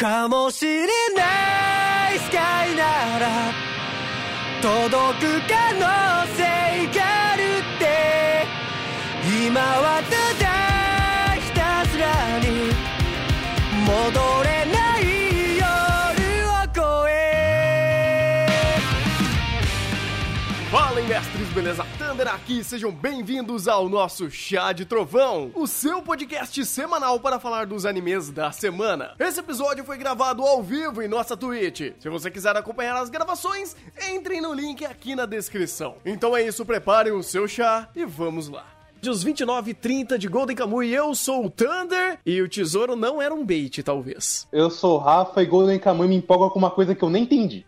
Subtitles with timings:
[0.00, 3.52] かもしれないスカイなら
[4.62, 5.80] 届く可能
[6.36, 6.40] 性
[6.98, 7.84] があるって
[9.46, 10.10] 今はた
[10.42, 12.72] だひたすらに
[13.84, 15.02] 戻れない
[15.58, 15.68] 夜
[16.48, 17.18] を越え
[20.72, 21.84] Fala, mestres, beleza?
[22.20, 27.64] Thunder aqui, sejam bem-vindos ao nosso Chá de Trovão, o seu podcast semanal para falar
[27.64, 29.14] dos animes da semana.
[29.18, 31.94] Esse episódio foi gravado ao vivo em nossa Twitch.
[31.98, 33.74] Se você quiser acompanhar as gravações,
[34.12, 35.94] entrem no link aqui na descrição.
[36.04, 38.66] Então é isso, preparem o seu chá e vamos lá.
[39.08, 43.22] Os 29 e 30 de Golden Kamuy, eu sou o Thunder e o tesouro não
[43.22, 44.46] era um bait, talvez.
[44.52, 47.22] Eu sou o Rafa e Golden Kamuy me empolga com uma coisa que eu nem
[47.22, 47.64] entendi.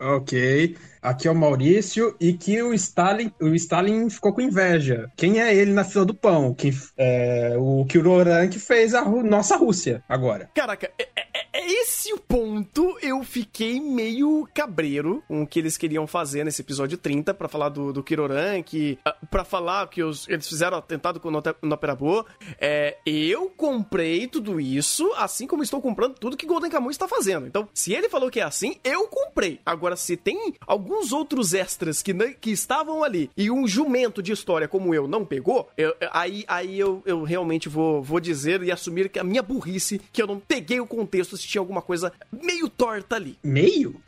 [0.00, 0.76] Ok.
[1.00, 5.10] Aqui é o Maurício e que o Stalin, o Stalin ficou com inveja.
[5.16, 6.52] Quem é ele na fila do pão?
[6.52, 10.50] Quem, é, o Kiroran que fez a nossa Rússia agora.
[10.54, 11.15] Caraca, é
[11.64, 12.96] esse o ponto.
[13.02, 17.68] Eu fiquei meio cabreiro com o que eles queriam fazer nesse episódio 30 pra falar
[17.68, 22.24] do, do Kiroran, que ah, pra falar que os- eles fizeram atentado com o Noperabo.
[22.60, 27.46] É, eu comprei tudo isso, assim como estou comprando tudo que Golden Kamuy está fazendo.
[27.46, 29.60] Então, se ele falou que é assim, eu comprei.
[29.64, 34.68] Agora, se tem alguns outros extras que, que estavam ali e um jumento de história
[34.68, 39.08] como eu não pegou, eu- aí, aí eu, eu realmente vou, vou dizer e assumir
[39.08, 43.16] que a minha burrice, que eu não peguei o contexto tinha alguma coisa meio torta
[43.16, 43.38] ali.
[43.42, 44.00] Meio?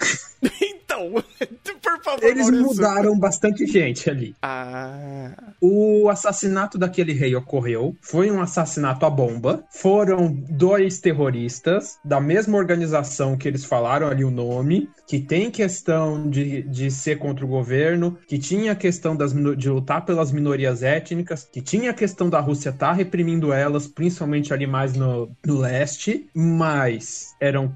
[0.63, 1.13] Então,
[1.83, 2.67] por favor, Eles Maurício.
[2.67, 4.35] mudaram bastante gente ali.
[4.43, 5.33] Ah.
[5.61, 7.97] O assassinato daquele rei ocorreu.
[8.01, 9.65] Foi um assassinato à bomba.
[9.71, 16.29] Foram dois terroristas da mesma organização que eles falaram ali o nome, que tem questão
[16.29, 20.83] de, de ser contra o governo, que tinha a questão das, de lutar pelas minorias
[20.83, 25.59] étnicas, que tinha a questão da Rússia estar reprimindo elas, principalmente ali mais no, no
[25.59, 27.73] leste, mas eram,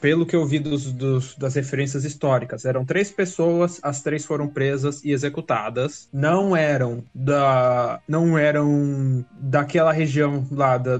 [0.00, 4.48] pelo que eu vi dos, dos- das referências históricas, eram três pessoas, as três foram
[4.48, 6.08] presas e executadas.
[6.12, 10.98] Não eram da, não eram daquela região lá da,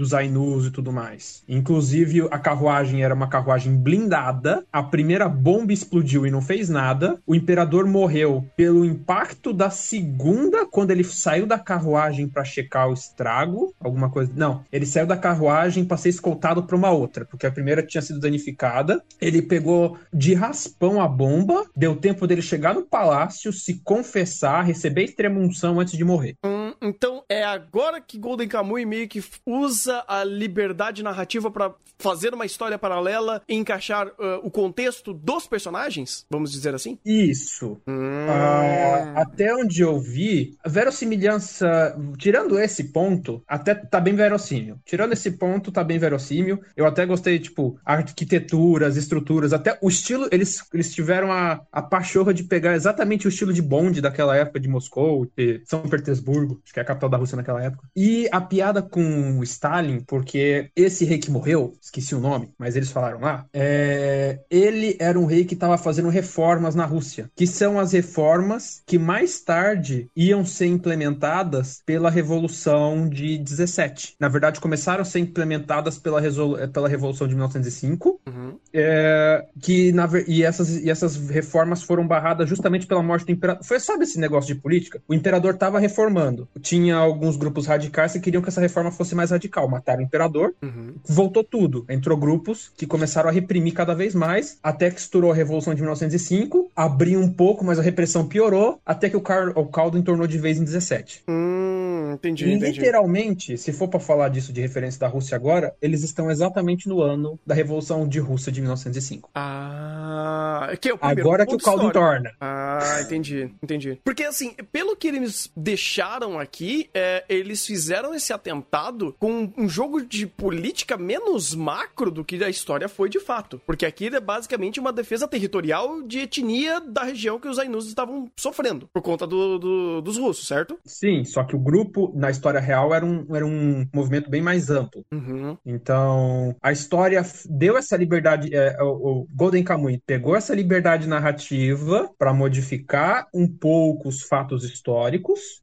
[0.00, 1.42] dos Ainus e tudo mais.
[1.46, 4.64] Inclusive a carruagem era uma carruagem blindada.
[4.72, 7.18] A primeira bomba explodiu e não fez nada.
[7.26, 12.94] O imperador morreu pelo impacto da segunda quando ele saiu da carruagem para checar o
[12.94, 14.32] estrago, alguma coisa.
[14.34, 18.00] Não, ele saiu da carruagem para ser escoltado para uma outra, porque a primeira tinha
[18.00, 19.02] sido danificada.
[19.20, 25.04] Ele pegou de raspão a bomba, deu tempo dele chegar no palácio, se confessar, receber
[25.04, 26.36] extrema unção antes de morrer.
[26.42, 32.34] Hum, então é agora que Golden Kamuy meio que usa a liberdade narrativa pra fazer
[32.34, 36.98] uma história paralela e encaixar ah, o contexto dos personagens, vamos dizer assim?
[37.04, 37.80] Isso.
[37.86, 38.26] Hum.
[38.28, 44.78] Ah, até onde eu vi, a verossimilhança, tirando esse ponto, até tá bem verossímil.
[44.84, 46.60] Tirando esse ponto, tá bem verossímil.
[46.76, 52.32] Eu até gostei, tipo, arquiteturas, estruturas, até o estilo, eles, eles tiveram a, a pachorra
[52.32, 56.74] de pegar exatamente o estilo de bonde daquela época de Moscou, de São Petersburgo, acho
[56.74, 57.88] que é a capital da Rússia naquela época.
[57.96, 62.76] E a piada com o Stalin, porque esse rei que morreu, esqueci o nome, mas
[62.76, 67.46] eles falaram lá, é, ele era um rei que estava fazendo reformas na Rússia, que
[67.46, 74.14] são as reformas que mais tarde iam ser implementadas pela Revolução de 17.
[74.20, 78.58] Na verdade, começaram a ser implementadas pela, resolu- pela Revolução de 1905, Uhum.
[78.72, 83.64] é, que na e, essas, e essas reformas foram barradas justamente pela morte do imperador.
[83.64, 85.00] Foi, sabe esse negócio de política?
[85.08, 86.48] O imperador estava reformando.
[86.62, 89.68] Tinha alguns grupos radicais que queriam que essa reforma fosse mais radical.
[89.68, 90.94] Mataram o imperador, Uhum.
[91.04, 91.84] voltou tudo.
[91.88, 95.80] Entrou grupos que começaram a reprimir cada vez mais, até que estourou a Revolução de
[95.82, 100.26] 1905, abriu um pouco, mas a repressão piorou, até que o, car- o caldo entornou
[100.26, 101.22] de vez em 17.
[101.28, 102.78] Hum, entendi, E entendi.
[102.80, 107.00] literalmente, se for pra falar disso de referência da Rússia agora, eles estão exatamente no
[107.02, 109.30] ano da Revolução de Rússia de 1905.
[109.34, 112.30] Ah, que é o primeiro Agora que o caldo entorna.
[112.40, 113.98] Ah, entendi, entendi.
[114.04, 116.49] Porque assim, pelo que eles deixaram aqui,
[116.94, 122.48] é, eles fizeram esse atentado com um jogo de política menos macro do que a
[122.48, 123.60] história foi de fato.
[123.66, 128.30] Porque aqui é basicamente uma defesa territorial de etnia da região que os Ainus estavam
[128.38, 130.78] sofrendo por conta do- do- dos russos, certo?
[130.84, 134.70] Sim, só que o grupo, na história real, era um, era um movimento bem mais
[134.70, 135.04] amplo.
[135.12, 135.56] Uhum.
[135.64, 138.54] Então, a história deu essa liberdade.
[138.54, 144.64] é, o, o Golden Kamuy pegou essa liberdade narrativa para modificar um pouco os fatos
[144.64, 145.60] históricos,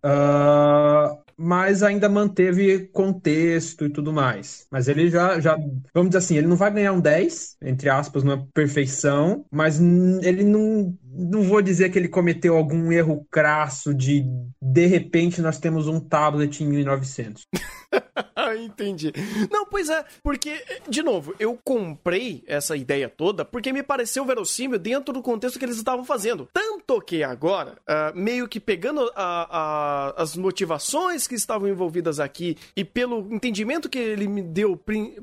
[0.68, 4.66] ah, mas ainda manteve contexto e tudo mais.
[4.72, 5.56] Mas ele já, já,
[5.94, 9.80] vamos dizer assim, ele não vai ganhar um 10, entre aspas, não é perfeição, mas
[9.80, 10.98] ele não.
[11.20, 14.24] Não vou dizer que ele cometeu algum erro crasso de
[14.62, 17.44] de repente nós temos um tablet em 1900.
[18.36, 19.14] Ah, entendi.
[19.52, 24.80] Não, pois é, porque, de novo, eu comprei essa ideia toda porque me pareceu verossímil
[24.80, 26.48] dentro do contexto que eles estavam fazendo.
[26.54, 32.58] Tanto que agora, uh, meio que pegando a, a, as motivações que estavam envolvidas aqui
[32.76, 34.80] e pelo entendimento que ele me deu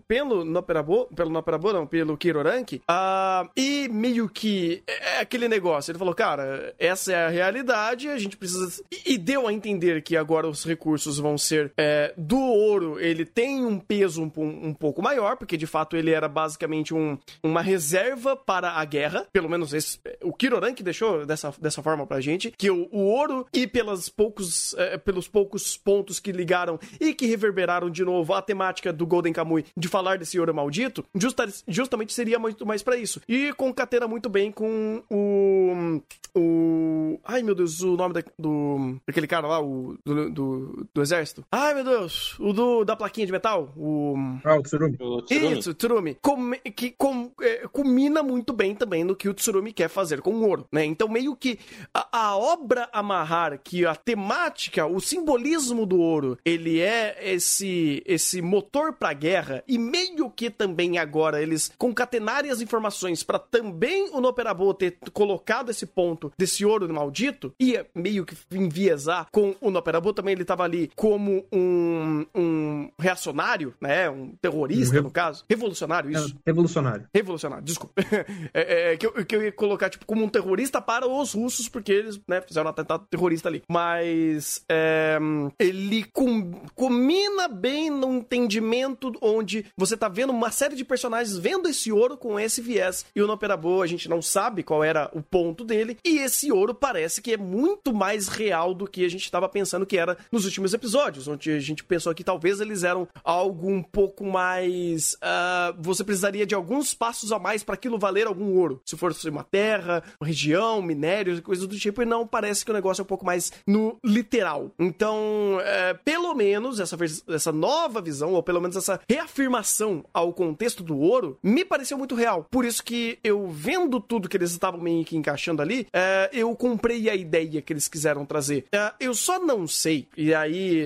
[0.07, 5.91] pelo Noperabo, pelo Noperabo, não, pelo Kirorank, uh, e meio que é aquele negócio.
[5.91, 8.83] Ele falou, cara, essa é a realidade, a gente precisa.
[8.91, 13.25] E, e deu a entender que agora os recursos vão ser é, do ouro ele
[13.25, 17.61] tem um peso um, um, pouco maior, porque de fato ele era basicamente um, uma
[17.61, 19.27] reserva para a guerra.
[19.33, 22.53] Pelo menos esse, o Kiroran que deixou dessa, dessa forma pra gente.
[22.57, 27.27] Que o, o ouro, e pelas poucos, é, pelos poucos pontos que ligaram e que
[27.27, 32.13] reverberaram de novo a temática do Golden Kamuy de falar desse ouro maldito, justa, justamente
[32.13, 33.21] seria muito mais para isso.
[33.29, 36.01] E concatena muito bem com o.
[36.37, 37.21] O.
[37.25, 38.97] Ai meu Deus, o nome da, do.
[39.07, 39.97] Daquele cara lá, o.
[40.05, 41.45] Do, do, do exército.
[41.51, 43.73] Ai meu Deus, o do, da plaquinha de metal?
[43.75, 44.15] O.
[44.45, 44.97] Ah, o Tsurumi.
[45.01, 45.59] O Tsurumi.
[45.59, 46.19] Isso, o Tsurumi.
[46.21, 50.33] Com, que com, é, culmina muito bem também no que o Tsurumi quer fazer com
[50.33, 50.85] o ouro, né?
[50.85, 51.59] Então, meio que
[51.93, 58.43] a, a, obra amarrar, que a temática, o simbolismo do ouro, ele é esse, esse
[58.43, 64.21] motor pra guerra, e meio que também agora eles concatenarem as informações para também o
[64.21, 70.13] Noperabo ter colocado esse ponto desse ouro maldito, e meio que enviesar com o Noperabo
[70.13, 74.11] também, ele tava ali como um, um reacionário, né?
[74.11, 75.45] Um terrorista, no caso.
[75.49, 76.37] Revolucionário, isso.
[76.45, 77.07] É, revolucionário.
[77.15, 77.95] Revolucionário, desculpa.
[78.53, 81.69] é, é, que, eu, que eu ia colocar, tipo, como um terrorista para os russos,
[81.69, 83.63] porque eles, né, fizeram um atentado terrorista ali.
[83.69, 85.19] Mas é,
[85.59, 91.69] ele com, combina bem no entendimento onde você tá vendo uma série de personagens vendo
[91.69, 93.07] esse ouro com esse viés.
[93.15, 95.97] E o Noperabo, a gente não sabe qual era o ponto dele.
[96.05, 99.87] E esse ouro parece que é muito mais real do que a gente estava pensando
[99.87, 103.71] que era nos últimos episódios, onde a gente pensou que talvez ele eles eram algo
[103.71, 105.15] um pouco mais.
[105.15, 108.83] Uh, você precisaria de alguns passos a mais para aquilo valer algum ouro.
[108.85, 112.75] Se fosse uma terra, uma região, minérios, coisas do tipo, e não parece que o
[112.75, 114.73] negócio é um pouco mais no literal.
[114.79, 116.97] Então, uh, pelo menos essa,
[117.29, 122.15] essa nova visão, ou pelo menos essa reafirmação ao contexto do ouro, me pareceu muito
[122.15, 122.47] real.
[122.51, 126.55] Por isso que eu vendo tudo que eles estavam meio que encaixando ali, uh, eu
[126.57, 128.65] comprei a ideia que eles quiseram trazer.
[128.73, 130.85] É, eu só não sei, e aí,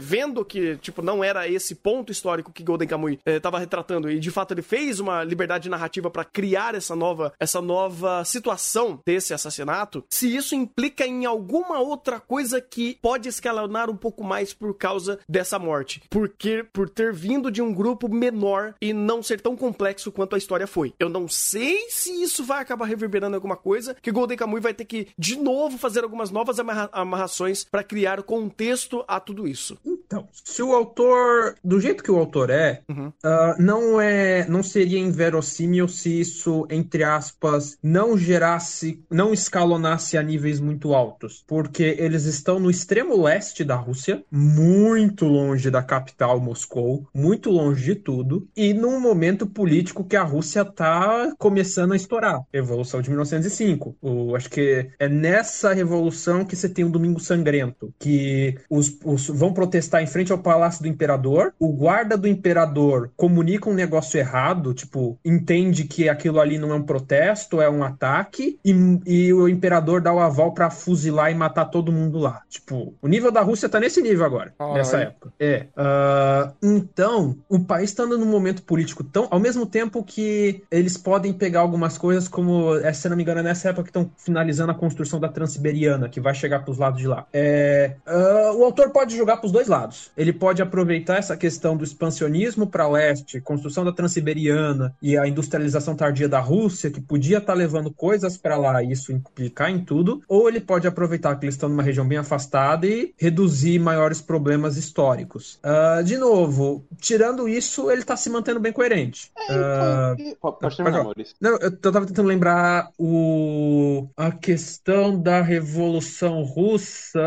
[0.00, 4.18] vendo que, tipo, não era esse ponto histórico que Golden Kamuy estava eh, retratando e
[4.18, 9.34] de fato ele fez uma liberdade narrativa para criar essa nova essa nova situação desse
[9.34, 14.74] assassinato, se isso implica em alguma outra coisa que pode escalonar um pouco mais por
[14.76, 19.56] causa dessa morte, porque por ter vindo de um grupo menor e não ser tão
[19.56, 20.92] complexo quanto a história foi.
[20.98, 24.84] Eu não sei se isso vai acabar reverberando alguma coisa, que Golden Kamuy vai ter
[24.84, 29.78] que de novo fazer algumas novas amarra amarrações para criar contexto a tudo isso.
[29.84, 33.08] Então, se o autor autor, do jeito que o autor é, uhum.
[33.08, 40.22] uh, não é, não seria inverossímil se isso, entre aspas, não gerasse, não escalonasse a
[40.22, 46.40] níveis muito altos, porque eles estão no extremo leste da Rússia, muito longe da capital
[46.40, 51.96] Moscou, muito longe de tudo, e num momento político que a Rússia tá começando a
[51.96, 52.42] estourar.
[52.52, 53.96] Revolução de 1905.
[54.00, 59.28] O, acho que é nessa revolução que você tem o Domingo Sangrento, que os, os
[59.28, 64.18] vão protestar em frente ao Palácio do Imperador o guarda do imperador comunica um negócio
[64.18, 68.72] errado, tipo, entende que aquilo ali não é um protesto, é um ataque, e,
[69.06, 72.42] e o imperador dá o aval para fuzilar e matar todo mundo lá.
[72.48, 75.02] Tipo, o nível da Rússia tá nesse nível agora, ah, nessa é.
[75.02, 75.32] época.
[75.38, 75.66] É.
[75.76, 79.28] Uh, então, o país tá num momento político tão.
[79.30, 83.40] Ao mesmo tempo que eles podem pegar algumas coisas, como, é, se não me engano,
[83.40, 87.00] é nessa época que estão finalizando a construção da Transiberiana, que vai chegar pros lados
[87.00, 87.26] de lá.
[87.32, 90.10] É, uh, o autor pode jogar pros dois lados.
[90.16, 95.26] Ele pode aproveitar aproveitar essa questão do expansionismo para leste, construção da Transiberiana e a
[95.26, 99.70] industrialização tardia da Rússia, que podia estar tá levando coisas para lá e isso implicar
[99.70, 103.78] em tudo, ou ele pode aproveitar que eles estão numa região bem afastada e reduzir
[103.78, 105.58] maiores problemas históricos.
[105.64, 109.30] Uh, de novo, tirando isso, ele está se mantendo bem coerente.
[109.48, 111.34] É, então, uh, pode terminar, Maurício.
[111.40, 117.20] Não, eu estava tentando lembrar o, a questão da Revolução Russa,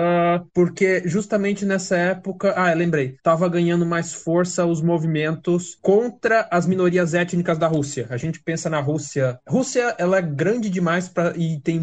[0.53, 2.53] porque justamente nessa época.
[2.55, 3.10] Ah, lembrei.
[3.23, 8.07] Tava ganhando mais força os movimentos contra as minorias étnicas da Rússia.
[8.09, 9.39] A gente pensa na Rússia.
[9.47, 11.81] Rússia, ela é grande demais pra, e tem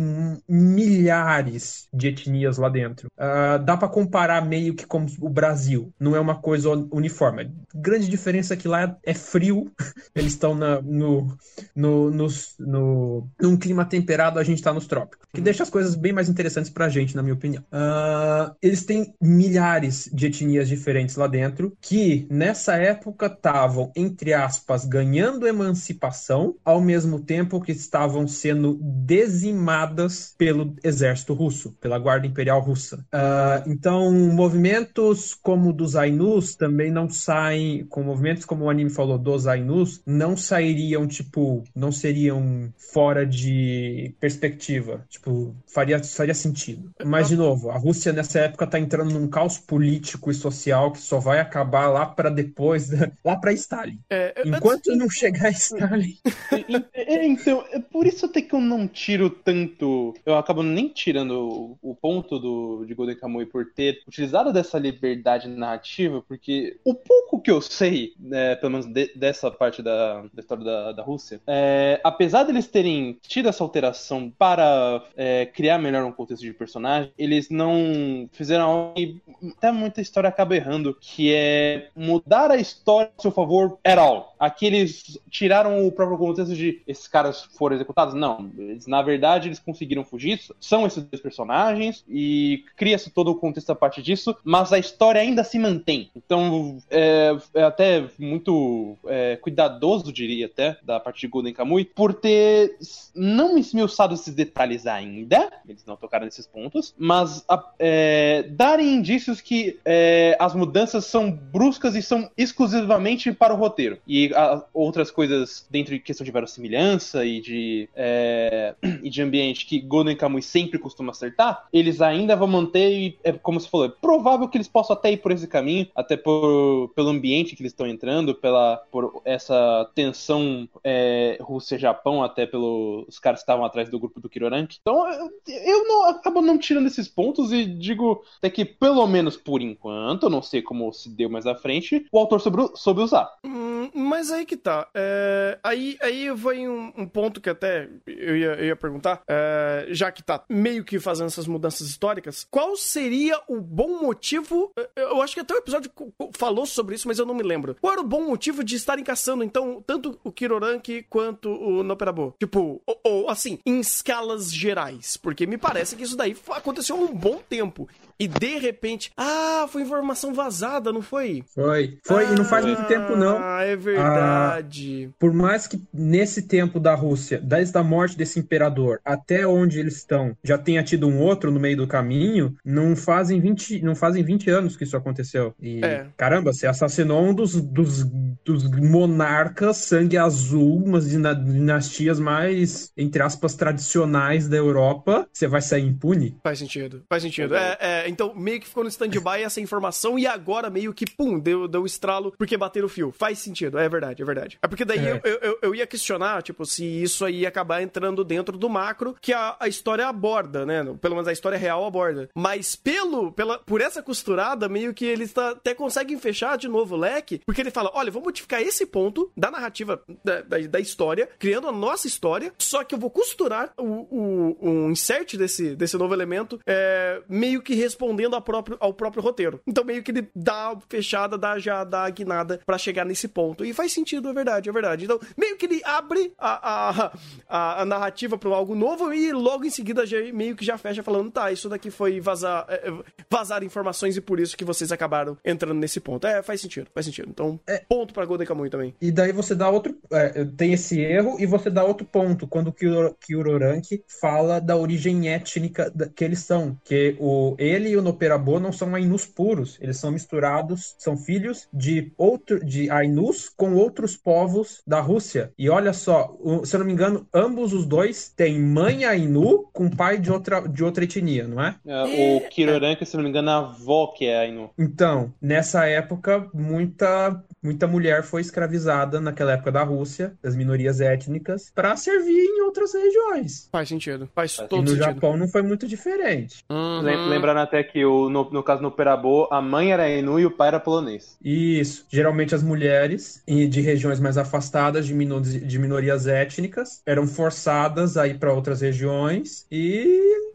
[0.48, 3.08] milhares de etnias lá dentro.
[3.16, 5.92] Uh, dá para comparar meio que com o Brasil.
[5.98, 7.50] Não é uma coisa uniforme.
[7.74, 9.70] Grande diferença é que lá é frio.
[10.14, 15.26] Eles estão no, no, no, no, num clima temperado, a gente está nos trópicos.
[15.32, 17.62] Que deixa as coisas bem mais interessantes pra gente, na minha opinião.
[17.72, 24.84] Uh, eles têm milhares de etnias diferentes lá dentro, que nessa época estavam, entre aspas,
[24.84, 32.60] ganhando emancipação, ao mesmo tempo que estavam sendo dizimadas pelo exército russo, pela Guarda Imperial
[32.60, 33.04] Russa.
[33.12, 39.18] Uh, então, movimentos como dos Ainus também não saem, com movimentos como o anime falou,
[39.18, 45.04] dos Ainus, não sairiam, tipo, não seriam fora de perspectiva.
[45.08, 46.90] Tipo, faria, faria sentido.
[47.04, 51.04] Mas, de novo, a Rússia nessa época está entrando num caos político e social que
[51.04, 52.90] só vai acabar lá para depois,
[53.24, 53.98] lá para Stalin.
[54.10, 56.18] É, Enquanto não chegar Stalin.
[56.92, 60.14] é, então, é por isso até que eu não tiro tanto.
[60.26, 65.48] Eu acabo nem tirando o, ponto do, de Golden Kamuy por ter utilizado dessa liberdade
[65.48, 70.40] narrativa, porque o pouco que eu sei, né, pelo menos de, dessa parte da, da
[70.40, 76.04] história da, da Rússia, é, apesar deles terem tido essa alteração para é, criar melhor
[76.04, 79.20] um contexto de personagem, eles não fizeram algo que
[79.56, 84.34] até muita história acaba errando, que é mudar a história a seu favor at all.
[84.38, 88.14] Aqui eles tiraram o próprio contexto de esses caras foram executados.
[88.14, 90.40] Não, eles, na verdade eles conseguiram fugir.
[90.60, 95.20] São esses dois personagens e cria-se todo o contexto a partir disso, mas a história
[95.20, 96.10] ainda se mantém.
[96.14, 102.14] Então é, é até muito é, cuidadoso, diria até, da parte de Golden Kamuy, por
[102.14, 102.76] ter
[103.14, 105.50] não esmiuçado esses detalhes ainda.
[105.68, 107.44] Eles não tocaram nesses pontos, mas
[107.78, 113.98] é, darem indícios que é, as mudanças são bruscas e são exclusivamente para o roteiro.
[114.06, 114.27] E
[114.72, 120.16] outras coisas dentro de questão de verossimilhança e de, é, e de ambiente que Golden
[120.16, 124.48] Kamuy sempre costuma acertar, eles ainda vão manter, e é como você falou, é provável
[124.48, 127.86] que eles possam até ir por esse caminho, até por, pelo ambiente que eles estão
[127.86, 134.20] entrando, pela, por essa tensão é, Rússia-Japão, até pelos caras que estavam atrás do grupo
[134.20, 134.76] do Kirorank.
[134.80, 135.04] Então,
[135.46, 140.30] eu, não, acabo não tirando esses pontos e digo até que, pelo menos por enquanto,
[140.30, 143.30] não sei como se deu mais à frente, o autor soube, soube usar.
[143.44, 144.88] Hum, mas aí que tá.
[144.94, 149.86] É, aí, aí vem um, um, ponto que até eu ia, eu ia perguntar, é,
[149.90, 154.72] já que tá meio que fazendo essas mudanças históricas, qual seria o bom motivo?
[154.96, 155.90] Eu acho que até o episódio
[156.32, 157.76] falou sobre isso, mas eu não me lembro.
[157.80, 162.34] Qual era o bom motivo de estarem caçando, então, tanto o Kiroranki quanto o Noperabo?
[162.38, 165.16] Tipo, ou, ou assim, em escalas gerais.
[165.16, 167.88] Porque me parece que isso daí aconteceu há um bom tempo.
[168.20, 171.44] E de repente, ah, foi informação vazada, não foi?
[171.54, 171.98] Foi.
[172.04, 173.38] Foi, ah, e não faz muito tempo, não.
[173.38, 175.08] Ah, é verdade.
[175.08, 179.78] Ah, por mais que nesse tempo da Rússia, desde a morte desse imperador até onde
[179.78, 183.94] eles estão, já tenha tido um outro no meio do caminho, não fazem 20, não
[183.94, 185.54] fazem 20 anos que isso aconteceu.
[185.60, 186.06] E é.
[186.16, 188.04] caramba, você assassinou um dos, dos,
[188.44, 195.28] dos monarcas sangue azul, umas dinastias mais, entre aspas, tradicionais da Europa.
[195.32, 196.36] Você vai sair impune?
[196.42, 197.04] Faz sentido.
[197.08, 197.54] Faz sentido.
[197.54, 201.38] É, é então meio que ficou no stand-by essa informação e agora meio que, pum,
[201.38, 203.12] deu, deu estralo porque bateram o fio.
[203.16, 204.58] Faz sentido, é verdade, é verdade.
[204.62, 205.20] É porque daí é.
[205.24, 209.16] Eu, eu, eu, ia questionar, tipo, se isso aí ia acabar entrando dentro do macro
[209.20, 210.84] que a, a história aborda, né?
[211.00, 212.28] Pelo menos a história real aborda.
[212.34, 216.94] Mas pelo, pela, por essa costurada, meio que eles tá, até conseguem fechar de novo
[216.94, 220.80] o leque, porque ele fala: olha, vou modificar esse ponto da narrativa da, da, da
[220.80, 225.74] história, criando a nossa história, só que eu vou costurar o, o, o insert desse,
[225.74, 227.97] desse novo elemento, é, meio que respondendo
[228.40, 229.60] próprio, ao próprio roteiro.
[229.66, 233.28] Então meio que ele dá a fechada, dá já dá a guinada para chegar nesse
[233.28, 233.64] ponto.
[233.64, 235.04] E faz sentido, é verdade, é verdade.
[235.04, 237.10] Então meio que ele abre a,
[237.48, 241.02] a, a, narrativa para algo novo e logo em seguida já, meio que já fecha
[241.02, 242.92] falando, tá, isso daqui foi vazar, é, é,
[243.30, 246.26] vazar informações e por isso que vocês acabaram entrando nesse ponto.
[246.26, 247.28] É, faz sentido, faz sentido.
[247.30, 247.82] Então, é.
[247.88, 248.94] ponto pra Golden Kamuy também.
[249.00, 249.96] E daí você dá outro.
[250.10, 255.28] É, tem esse erro e você dá outro ponto quando o Kyuroranki fala da origem
[255.28, 256.76] étnica que eles são.
[256.84, 261.16] Que o, ele ele e o Noperabo não são Ainus puros, eles são misturados, são
[261.16, 265.52] filhos de outro de Ainus com outros povos da Rússia.
[265.58, 269.90] E olha só, se eu não me engano, ambos os dois têm mãe Ainu com
[269.90, 271.76] pai de outra, de outra etnia, não é?
[271.86, 274.70] é o Kiroranka, se não me engano, é a avó que é Ainu.
[274.78, 281.70] Então, nessa época, muita muita mulher foi escravizada naquela época da Rússia, das minorias étnicas,
[281.74, 283.68] para servir em outras regiões.
[283.70, 284.28] Faz sentido.
[284.34, 285.04] Faz, Faz todo e no sentido.
[285.04, 286.64] Japão não foi muito diferente.
[286.70, 287.00] Uhum.
[287.28, 290.50] Lembrando até que o, no, no caso no Perabô, a mãe era Inu e o
[290.50, 291.36] pai era polonês.
[291.42, 292.06] Isso.
[292.08, 298.26] Geralmente as mulheres de regiões mais afastadas de, minor, de minorias étnicas eram forçadas a
[298.26, 300.47] ir para outras regiões e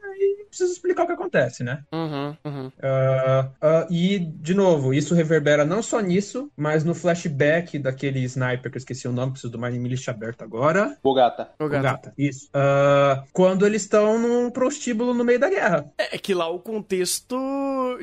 [0.54, 1.84] preciso explicar o que acontece, né?
[1.92, 2.68] Uhum, uhum.
[2.68, 8.72] Uh, uh, e, de novo, isso reverbera não só nisso, mas no flashback daquele sniper
[8.72, 10.98] que eu esqueci o nome, preciso do mais lista aberta agora.
[11.04, 11.50] Bogata.
[11.60, 11.84] Ô, O gato.
[11.84, 12.48] Gata, isso.
[12.50, 15.92] Uh, quando eles estão num prostíbulo no meio da guerra.
[15.98, 17.36] É que lá o contexto.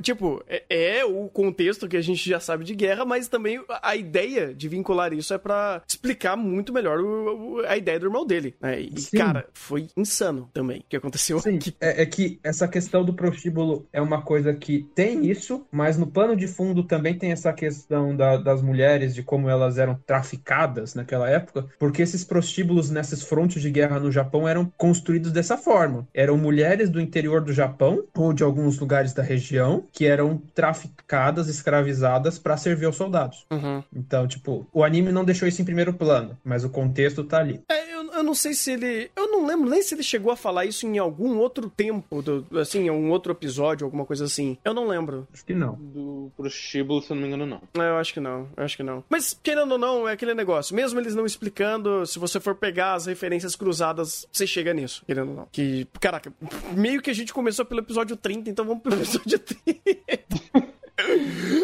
[0.02, 3.97] Tipo, é, é o contexto que a gente já sabe de guerra, mas também a
[3.97, 8.26] ideia de vincular isso é pra explicar muito melhor o- o- a ideia do irmão
[8.26, 8.54] dele.
[8.61, 8.80] né?
[8.80, 9.16] E, Sim.
[9.19, 11.75] cara, foi insano também o que aconteceu Sim, aqui.
[11.80, 16.07] é, é que essa questão do prostíbulo é uma coisa que tem isso, mas no
[16.07, 20.95] plano de fundo também tem essa questão da- das mulheres, de como elas eram traficadas
[20.95, 26.07] naquela época, porque esses prostíbulos nessas frontes de guerra no Japão eram construídos dessa forma.
[26.15, 31.49] Eram mulheres do interior do Japão, ou de alguns lugares da região, que eram traficadas,
[31.49, 33.47] escravizadas para servir aos soldados.
[33.51, 33.83] Uhum.
[33.95, 37.61] Então, tipo, o anime não deixou isso em primeiro plano, mas o contexto tá ali.
[37.69, 39.11] É, eu, eu não sei se ele.
[39.17, 42.47] Eu não lembro nem se ele chegou a falar isso em algum outro tempo, do-
[42.59, 44.57] assim, em um outro episódio, alguma coisa assim.
[44.64, 45.26] Eu não lembro.
[45.33, 45.75] Acho que não.
[45.75, 47.83] Do prostíbulo, se eu não me engano, não.
[47.83, 49.05] É, Eu acho que não, eu acho que não.
[49.09, 50.75] Mas, querendo ou não, é aquele negócio.
[50.75, 55.29] Mesmo eles não explicando, se você for pegar as referências cruzadas, você chega nisso, querendo
[55.31, 55.49] ou não.
[55.52, 56.33] Que, caraca,
[56.76, 60.80] meio que a gente começou pelo episódio 30, então vamos pelo episódio 30.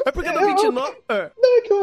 [0.04, 0.96] É porque no Eu- 29.
[1.08, 1.30] É.
[1.36, 1.78] Não, é que eu,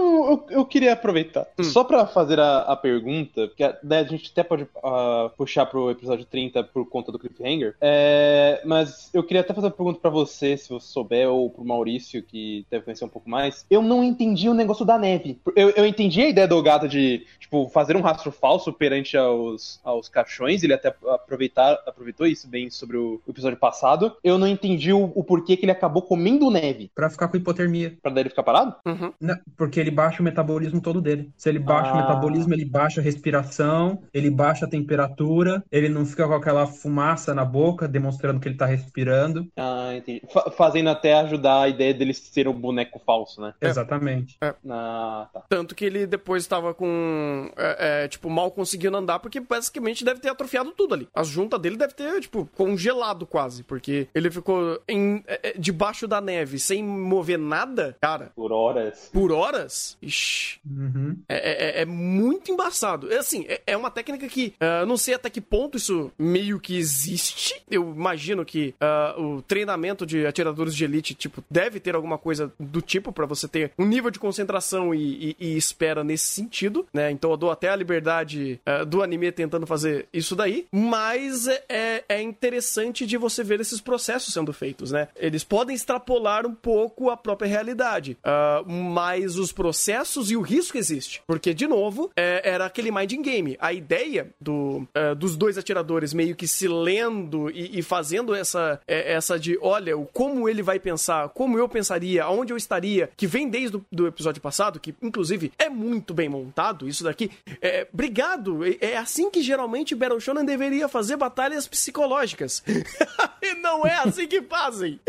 [0.50, 1.48] eu, eu queria aproveitar.
[1.62, 5.65] Só pra fazer a, a pergunta, que a, daí a gente até pode ah, puxar
[5.65, 7.75] pro episódio 30 por conta do cliffhanger.
[7.81, 11.65] É, mas eu queria até fazer uma pergunta pra você, se você souber, ou pro
[11.65, 13.65] Maurício, que deve conhecer um pouco mais.
[13.69, 15.39] Eu não entendi o negócio da neve.
[15.55, 19.79] Eu, eu entendi a ideia do gato de, tipo, fazer um rastro falso perante aos,
[19.83, 20.63] aos caixões.
[20.63, 24.15] Ele até aproveitar, aproveitou isso bem sobre o, o episódio passado.
[24.24, 26.89] Eu não entendi o, o porquê que ele acabou comendo neve.
[26.93, 27.98] Pra ficar com hipotermia.
[28.02, 28.76] Pra daí ele ficar parado?
[28.86, 29.14] Uhum.
[29.20, 31.32] Não, porque ele baixa o metabolismo todo dele.
[31.38, 32.02] Se ele baixa o Ah.
[32.02, 37.34] metabolismo, ele baixa a respiração, ele baixa a temperatura, ele não fica com aquela fumaça
[37.34, 39.48] na boca, demonstrando que ele tá respirando.
[39.58, 40.22] Ah, entendi.
[40.32, 43.54] Fa- fazendo até ajudar a ideia dele ser um boneco falso, né?
[43.62, 43.68] É.
[43.68, 44.38] Exatamente.
[44.70, 45.44] Ah, tá.
[45.50, 47.52] Tanto que ele depois tava com.
[47.58, 51.08] é, é, tipo, mal conseguindo andar, porque basicamente deve ter atrofiado tudo ali.
[51.14, 53.64] As juntas dele deve ter, tipo, congelado quase.
[53.64, 59.10] Porque ele ficou em, é, é, debaixo da neve sem mover nada, cara, Por horas.
[59.12, 59.98] por horas.
[60.02, 60.60] Ixi.
[60.70, 61.18] Uhum.
[61.28, 63.12] É, é- é muito embaçado.
[63.12, 66.60] É assim, é, é uma técnica que eu não sei até que ponto isso meio
[66.60, 67.62] que existe.
[67.70, 72.51] Eu imagino que ah, o treinamento de atiradores de elite, tipo, deve ter alguma coisa
[72.60, 76.86] do tipo pra você ter um nível de concentração e, e- e espera nesse sentido,
[76.94, 77.12] né?
[77.12, 80.66] Então eu dou até a liberdade ah, do anime tentando fazer isso daí.
[80.72, 85.07] Mas é- é, é interessante de você ver esses processos sendo feitos, né?
[85.16, 88.18] Eles podem extrapolar um pouco a própria realidade.
[88.24, 91.22] Ah, mas os processos e o risco existe.
[91.28, 93.58] Porque, de novo, é, era aquele mind game.
[93.60, 98.80] A ideia do, é, dos dois atiradores meio que se lendo e, e fazendo essa,
[98.88, 103.28] é, essa de, olha, como ele vai pensar, como eu pensaria, aonde eu estaria, que
[103.28, 107.32] vem desde o episódio passado, que inclusive é muito bem montado, isso daqui.
[107.62, 108.66] É, obrigado.
[108.66, 112.64] É, é assim que geralmente Battle Shonen deveria fazer batalhas psicológicas.
[113.42, 115.00] e não é assim que fazem.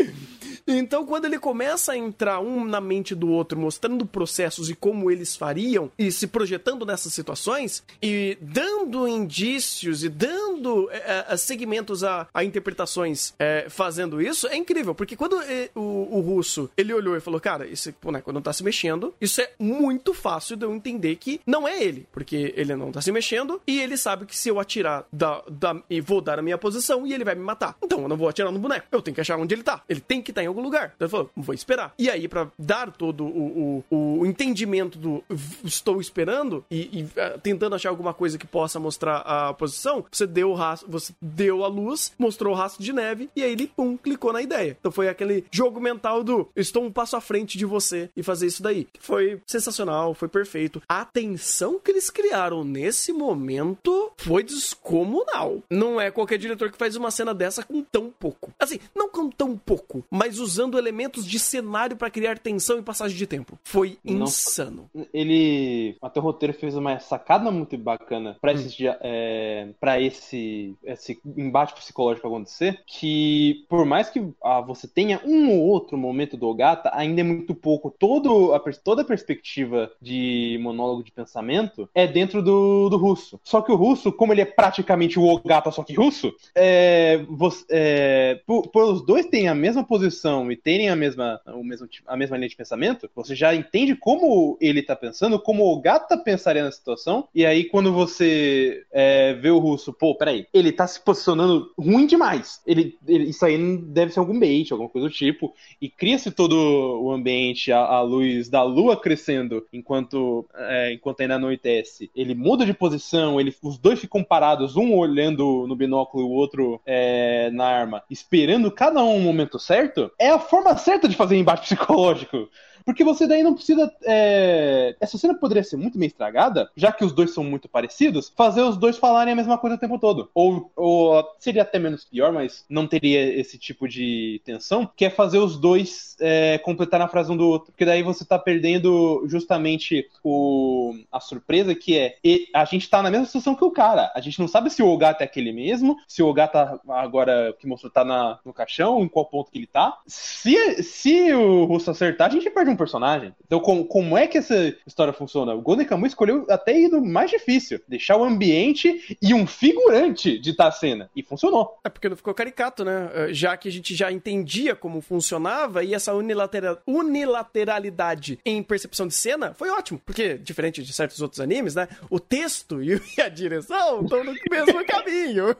[0.67, 5.11] Então, quando ele começa a entrar um na mente do outro, mostrando processos e como
[5.11, 12.03] eles fariam, e se projetando nessas situações, e dando indícios e dando é, é, segmentos
[12.03, 14.95] a, a interpretações é, fazendo isso, é incrível.
[14.95, 18.51] Porque quando é, o, o russo ele olhou e falou: Cara, esse boneco não tá
[18.51, 22.75] se mexendo, isso é muito fácil de eu entender que não é ele, porque ele
[22.75, 26.21] não tá se mexendo e ele sabe que se eu atirar da, da, e vou
[26.21, 27.75] dar a minha posição e ele vai me matar.
[27.83, 29.83] Então eu não vou atirar no boneco, eu tenho que achar onde ele tá.
[29.87, 30.93] Ele tem que estar em algum lugar.
[30.95, 31.93] Então ele falou: Vou esperar.
[31.97, 35.23] E aí, pra dar todo o, o, o entendimento do
[35.63, 40.25] estou esperando e, e, ah, tentando achar alguma coisa que possa mostrar a posição, você
[40.25, 43.67] deu o rastro, você deu a luz, mostrou o rastro de neve e aí ele,
[43.67, 44.75] pum, clicou na ideia.
[44.79, 48.47] Então foi aquele jogo mental do estou um passo à frente de você e fazer
[48.47, 48.87] isso daí.
[48.99, 50.81] Foi sensacional, foi perfeito.
[50.87, 55.63] A tensão que eles criaram nesse momento foi descomunal.
[55.69, 58.53] Não é qualquer diretor que faz uma cena dessa com tão pouco.
[58.59, 63.17] Assim, não com tão pouco, mas usando elementos de cenário pra criar tensão e passagem
[63.17, 63.57] de tempo.
[63.63, 64.23] Foi Não.
[64.23, 64.89] insano.
[65.13, 65.95] Ele.
[66.01, 71.19] Até o roteiro fez uma sacada muito bacana pra esse, dia- é, pra esse, esse
[71.35, 72.79] embate psicológico acontecer.
[72.85, 77.23] Que por mais que ah, você tenha um ou outro momento do Ogata, ainda é
[77.23, 77.93] muito pouco.
[77.97, 83.39] Todo a, toda a perspectiva de monólogo de pensamento é dentro do, do russo.
[83.43, 87.65] Só que o russo, como ele é praticamente o Ogata, só que russo, é, você-
[87.69, 91.87] é, por, por os dois terem a mesma posição e terem a mesma, o mesmo,
[92.05, 96.17] a mesma linha de pensamento, você já entende como ele tá pensando, como o Gata
[96.17, 100.87] pensaria na situação, e aí quando você é, vê o russo, pô, peraí, ele tá
[100.87, 102.61] se posicionando ruim demais.
[102.65, 106.55] Ele, ele, isso aí deve ser algum bait, alguma coisa do tipo, e cria-se todo
[107.01, 112.09] o ambiente, a, a, luz da lua crescendo enquanto, é, enquanto ainda anoitece.
[112.15, 116.31] Ele muda de posição, ele, os dois ficam parados, um olhando no binóculo e o
[116.31, 121.15] outro é, na arma, esperando cada um o momento certo, é a forma certa de
[121.15, 122.49] fazer embate psicológico.
[122.85, 123.91] Porque você daí não precisa.
[124.03, 124.95] É...
[124.99, 128.61] Essa cena poderia ser muito bem estragada, já que os dois são muito parecidos, fazer
[128.61, 130.29] os dois falarem a mesma coisa o tempo todo.
[130.33, 135.09] Ou, ou seria até menos pior, mas não teria esse tipo de tensão, que é
[135.09, 137.71] fazer os dois é, completar a frase um do outro.
[137.71, 142.17] Porque daí você tá perdendo justamente o, a surpresa que é
[142.53, 144.11] a gente tá na mesma situação que o cara.
[144.15, 147.67] A gente não sabe se o Ogata é aquele mesmo, se o Ogata agora que
[147.67, 149.97] mostrou tá na, no caixão, em qual ponto que ele tá.
[150.05, 153.33] Se, se o Russo acertar, a gente perde um um personagem.
[153.45, 155.53] Então, com, como é que essa história funciona?
[155.53, 160.37] O Golden Kamuy escolheu até ir no mais difícil: deixar o ambiente e um figurante
[160.39, 161.09] de a cena.
[161.15, 161.79] E funcionou.
[161.83, 163.09] É porque não ficou caricato, né?
[163.13, 169.07] Eh, já que a gente já entendia como funcionava e essa unilateral, unilateralidade em percepção
[169.07, 170.01] de cena foi ótimo.
[170.05, 171.87] Porque, diferente de certos outros animes, né?
[172.09, 175.55] O texto e a direção estão no mesmo caminho.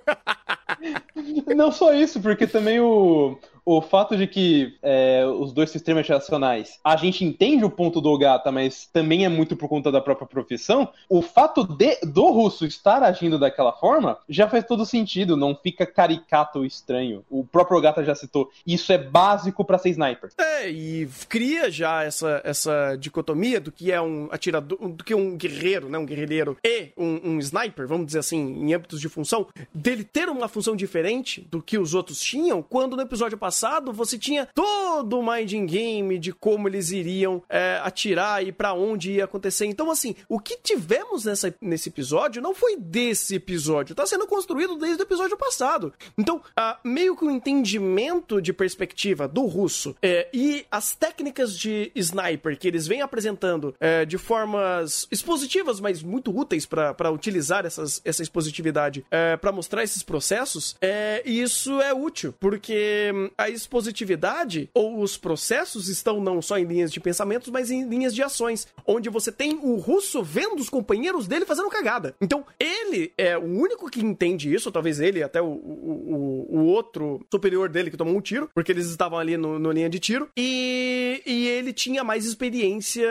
[1.55, 6.79] Não só isso, porque também o, o fato de que é, os dois sistemas racionais,
[6.83, 10.27] a gente entende o ponto do Ogata, mas também é muito por conta da própria
[10.27, 15.55] profissão, o fato de, do russo estar agindo daquela forma já faz todo sentido, não
[15.55, 17.25] fica caricato ou estranho.
[17.29, 20.29] O próprio Ogata já citou, isso é básico para ser sniper.
[20.37, 25.35] É, e cria já essa, essa dicotomia do que é um atirador, do que um
[25.35, 29.47] guerreiro, né, um guerrilheiro e um, um sniper, vamos dizer assim, em âmbitos de função,
[29.73, 33.93] dele ter uma função diferente do que os outros tinham, quando no episódio passado passado,
[33.93, 39.13] você tinha todo o minding game de como eles iriam é, atirar e para onde
[39.13, 39.65] ia acontecer.
[39.65, 44.75] Então, assim, o que tivemos nessa, nesse episódio não foi desse episódio, tá sendo construído
[44.75, 45.93] desde o episódio passado.
[46.17, 51.57] Então, ah, meio que o um entendimento de perspectiva do russo é, e as técnicas
[51.57, 57.65] de sniper que eles vêm apresentando é, de formas expositivas, mas muito úteis para utilizar
[57.65, 63.49] essas, essa expositividade é, para mostrar esses processos, é, isso é útil, porque hum, a
[63.49, 68.23] expositividade ou os processos estão não só em linhas de pensamentos, mas em linhas de
[68.23, 72.15] ações, onde você tem o russo vendo os companheiros dele fazendo cagada.
[72.19, 77.23] Então, ele é o único que entende isso, talvez ele, até o, o, o outro
[77.31, 80.27] superior dele que tomou um tiro, porque eles estavam ali no, no linha de tiro,
[80.35, 83.07] e, e ele tinha mais experiência.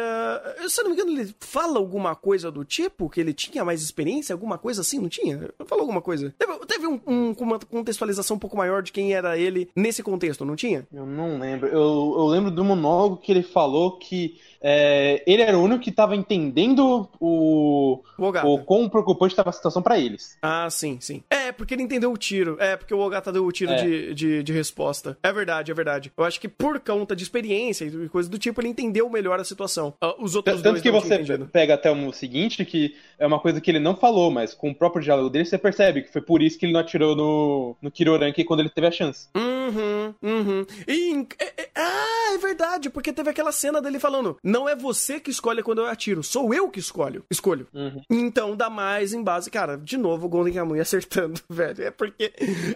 [0.68, 3.82] Se eu não me engano, ele fala alguma coisa do tipo, que ele tinha mais
[3.82, 5.48] experiência, alguma coisa assim, não tinha?
[5.66, 6.34] Falou alguma coisa.
[6.36, 10.23] Teve, teve um, um, uma contextualização um pouco maior de quem era ele nesse contexto
[10.24, 10.86] contexto, não tinha?
[10.92, 11.68] Eu não lembro.
[11.68, 15.90] Eu, eu lembro do monólogo que ele falou que é, ele era o único que
[15.90, 20.38] estava entendendo o, o, o quão preocupante estava a situação para eles.
[20.40, 21.22] Ah, sim, sim.
[21.28, 22.56] É, porque ele entendeu o tiro.
[22.58, 23.76] É, porque o Ogata deu o tiro é.
[23.76, 25.18] de, de, de, resposta.
[25.22, 26.10] É verdade, é verdade.
[26.16, 29.44] Eu acho que por conta de experiência e coisa do tipo, ele entendeu melhor a
[29.44, 29.92] situação.
[30.02, 31.18] Uh, os outros Tanto que você
[31.52, 34.74] pega até o seguinte, que é uma coisa que ele não falou, mas com o
[34.74, 37.90] próprio diálogo dele, você percebe que foi por isso que ele não atirou no, no
[37.90, 39.28] Kiroranki quando ele teve a chance.
[39.36, 40.66] Uhum, uhum.
[40.88, 45.18] E, é, é, ah, é verdade, porque teve aquela cena dele falando não é você
[45.18, 47.24] que escolhe quando eu atiro, sou eu que escolho.
[47.28, 47.66] Escolho.
[47.74, 48.00] Uhum.
[48.08, 49.50] Então dá mais em base.
[49.50, 51.82] Cara, de novo, o Golden Kamuy acertando, velho.
[51.82, 52.32] É porque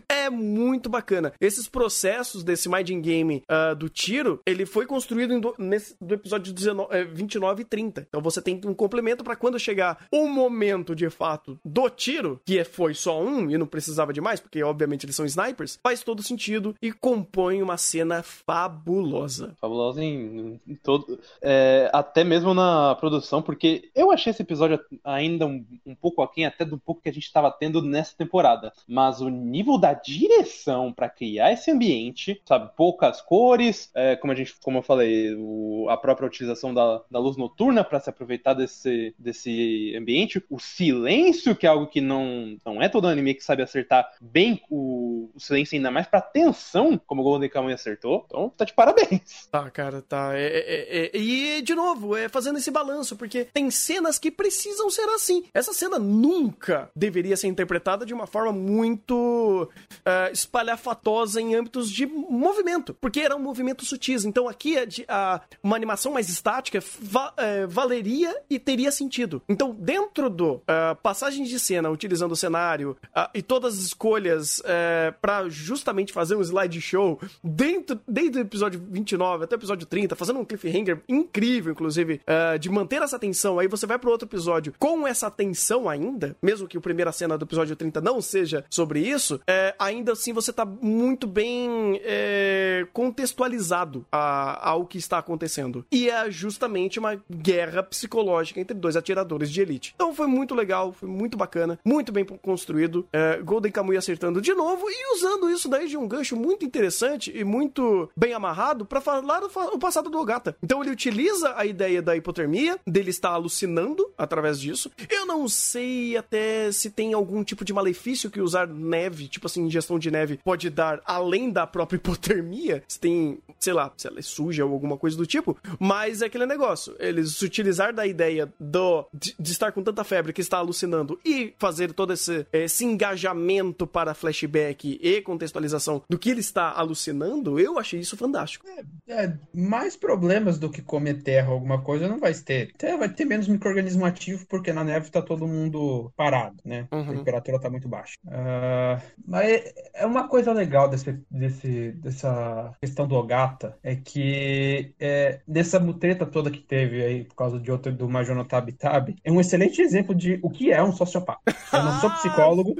[0.08, 1.32] é muito bacana.
[1.40, 6.52] Esses processos desse Minding Game uh, do tiro, ele foi construído do, nesse, do episódio
[6.52, 8.06] 19, é, 29 e 30.
[8.08, 12.58] Então você tem um complemento para quando chegar o momento de fato do tiro, que
[12.58, 16.02] é, foi só um e não precisava de mais, porque obviamente eles são snipers, faz
[16.02, 19.54] todo sentido e compõe uma cena fabulosa.
[19.60, 21.20] Fabulosa em, em todo.
[21.40, 26.46] É, até mesmo na produção, porque eu achei esse episódio ainda um, um pouco aquém
[26.46, 28.72] até do pouco que a gente estava tendo nessa temporada.
[28.86, 34.36] Mas o nível da direção para criar esse ambiente, sabe, poucas cores, é, como a
[34.36, 38.54] gente, como eu falei, o, a própria utilização da, da luz noturna para se aproveitar
[38.54, 43.44] desse, desse ambiente, o silêncio, que é algo que não, não é todo anime que
[43.44, 48.24] sabe acertar bem o, o silêncio, ainda mais pra tensão, como o Golden Kamuy acertou.
[48.26, 49.46] Então, tá de parabéns.
[49.50, 50.32] Tá, cara, tá.
[50.34, 54.90] É, é, é, e, de novo, é fazendo esse balanço, porque tem cenas que precisam
[54.90, 55.44] ser assim.
[55.52, 62.06] Essa cena nunca deveria ser interpretada de uma forma muito uh, espalhafatosa em âmbitos de
[62.06, 64.24] movimento, porque eram movimentos sutis.
[64.24, 69.42] Então aqui a, a, uma animação mais estática va, uh, valeria e teria sentido.
[69.48, 70.62] Então, dentro do uh,
[71.02, 72.96] passagens de cena, utilizando o cenário
[73.34, 79.44] e todas as escolhas é, para justamente fazer um slideshow dentro, desde o episódio 29
[79.44, 83.58] até o episódio 30, fazendo um cliffhanger incrível, inclusive, uh, de manter essa tensão.
[83.58, 87.38] Aí você vai pro outro episódio com essa tensão ainda, mesmo que a primeira cena
[87.38, 92.86] do episódio 30 não seja sobre isso, é, ainda assim você tá muito bem é,
[92.92, 95.84] contextualizado a, ao que está acontecendo.
[95.90, 99.92] E é justamente uma guerra psicológica entre dois atiradores de elite.
[99.94, 103.06] Então foi muito legal, foi muito bacana, muito bem construído.
[103.12, 107.32] É, Golden Kamuy acertando de novo e usando isso daí de um gancho muito interessante
[107.34, 110.56] e muito bem amarrado para falar o passado do Ogata.
[110.62, 114.90] Então ele utiliza a ideia da hipotermia, dele estar alucinando através disso.
[115.08, 119.62] Eu não sei até se tem algum tipo de malefício que usar neve, tipo assim,
[119.62, 122.82] ingestão de neve, pode dar além da própria hipotermia.
[122.88, 125.56] Se tem, sei lá, se ela é suja ou alguma coisa do tipo.
[125.78, 126.94] Mas é aquele negócio.
[126.98, 131.18] Eles se utilizar da ideia do, de, de estar com tanta febre que está alucinando
[131.24, 137.58] e fazer todo esse, esse engajamento para flashback e contextualização do que ele está alucinando,
[137.58, 138.66] eu achei isso fantástico.
[138.66, 140.82] É, é, mais problemas do que
[141.22, 142.70] terra ou alguma coisa não vai ter.
[142.74, 146.86] Até vai ter menos microorganismo ativo porque na neve está todo mundo parado, né?
[146.92, 147.00] Uhum.
[147.00, 148.14] A temperatura está muito baixa.
[148.26, 155.40] Uh, mas é uma coisa legal desse, desse, dessa questão do Ogata é que é,
[155.46, 159.32] dessa mutreta toda que teve aí por causa de outro do Major Tabi Tabi, é
[159.32, 161.54] um excelente exemplo de o que é um sociopata.
[161.72, 162.74] Eu não sou psicólogo,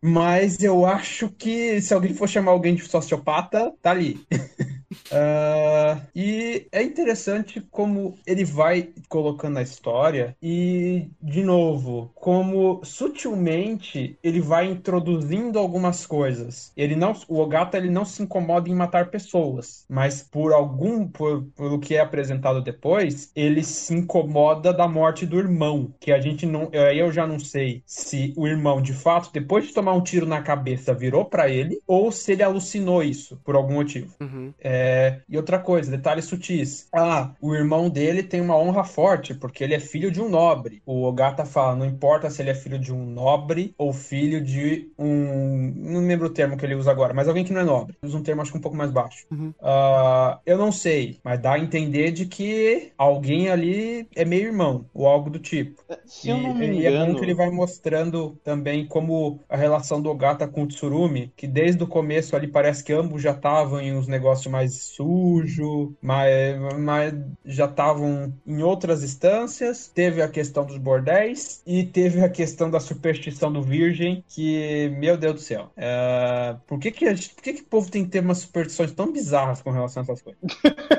[0.00, 4.20] mas eu acho que se alguém for chamar alguém de sociopata, tá ali.
[5.10, 14.18] Uh, e é interessante como ele vai colocando a história e, de novo, como sutilmente
[14.22, 16.72] ele vai introduzindo algumas coisas.
[16.76, 21.44] Ele não, o Ogata ele não se incomoda em matar pessoas, mas por algum, por,
[21.56, 26.20] por o que é apresentado depois, ele se incomoda da morte do irmão, que a
[26.20, 29.94] gente não, aí eu já não sei se o irmão de fato depois de tomar
[29.94, 34.14] um tiro na cabeça virou para ele ou se ele alucinou isso por algum motivo.
[34.20, 34.52] Uhum.
[34.60, 36.88] É, é, e outra coisa, detalhes sutis.
[36.92, 40.82] Ah, o irmão dele tem uma honra forte, porque ele é filho de um nobre.
[40.84, 44.90] O Ogata fala, não importa se ele é filho de um nobre ou filho de
[44.98, 45.72] um...
[45.76, 47.96] Não lembro o termo que ele usa agora, mas alguém que não é nobre.
[48.02, 49.26] Usa um termo, acho que um pouco mais baixo.
[49.30, 49.52] Uhum.
[49.60, 54.84] Uh, eu não sei, mas dá a entender de que alguém ali é meio irmão,
[54.92, 55.82] ou algo do tipo.
[55.88, 56.80] É, se e, eu não me engano...
[56.80, 60.66] E é bom que ele vai mostrando também como a relação do Ogata com o
[60.66, 64.89] Tsurumi, que desde o começo ali parece que ambos já estavam em uns negócios mais
[64.96, 66.30] sujo, mas,
[66.78, 69.88] mas já estavam em outras instâncias.
[69.88, 75.16] Teve a questão dos bordéis e teve a questão da superstição do virgem, que, meu
[75.16, 76.56] Deus do céu, é...
[76.66, 79.12] por, que, que, gente, por que, que o povo tem que ter umas superstições tão
[79.12, 80.40] bizarras com relação a essas coisas?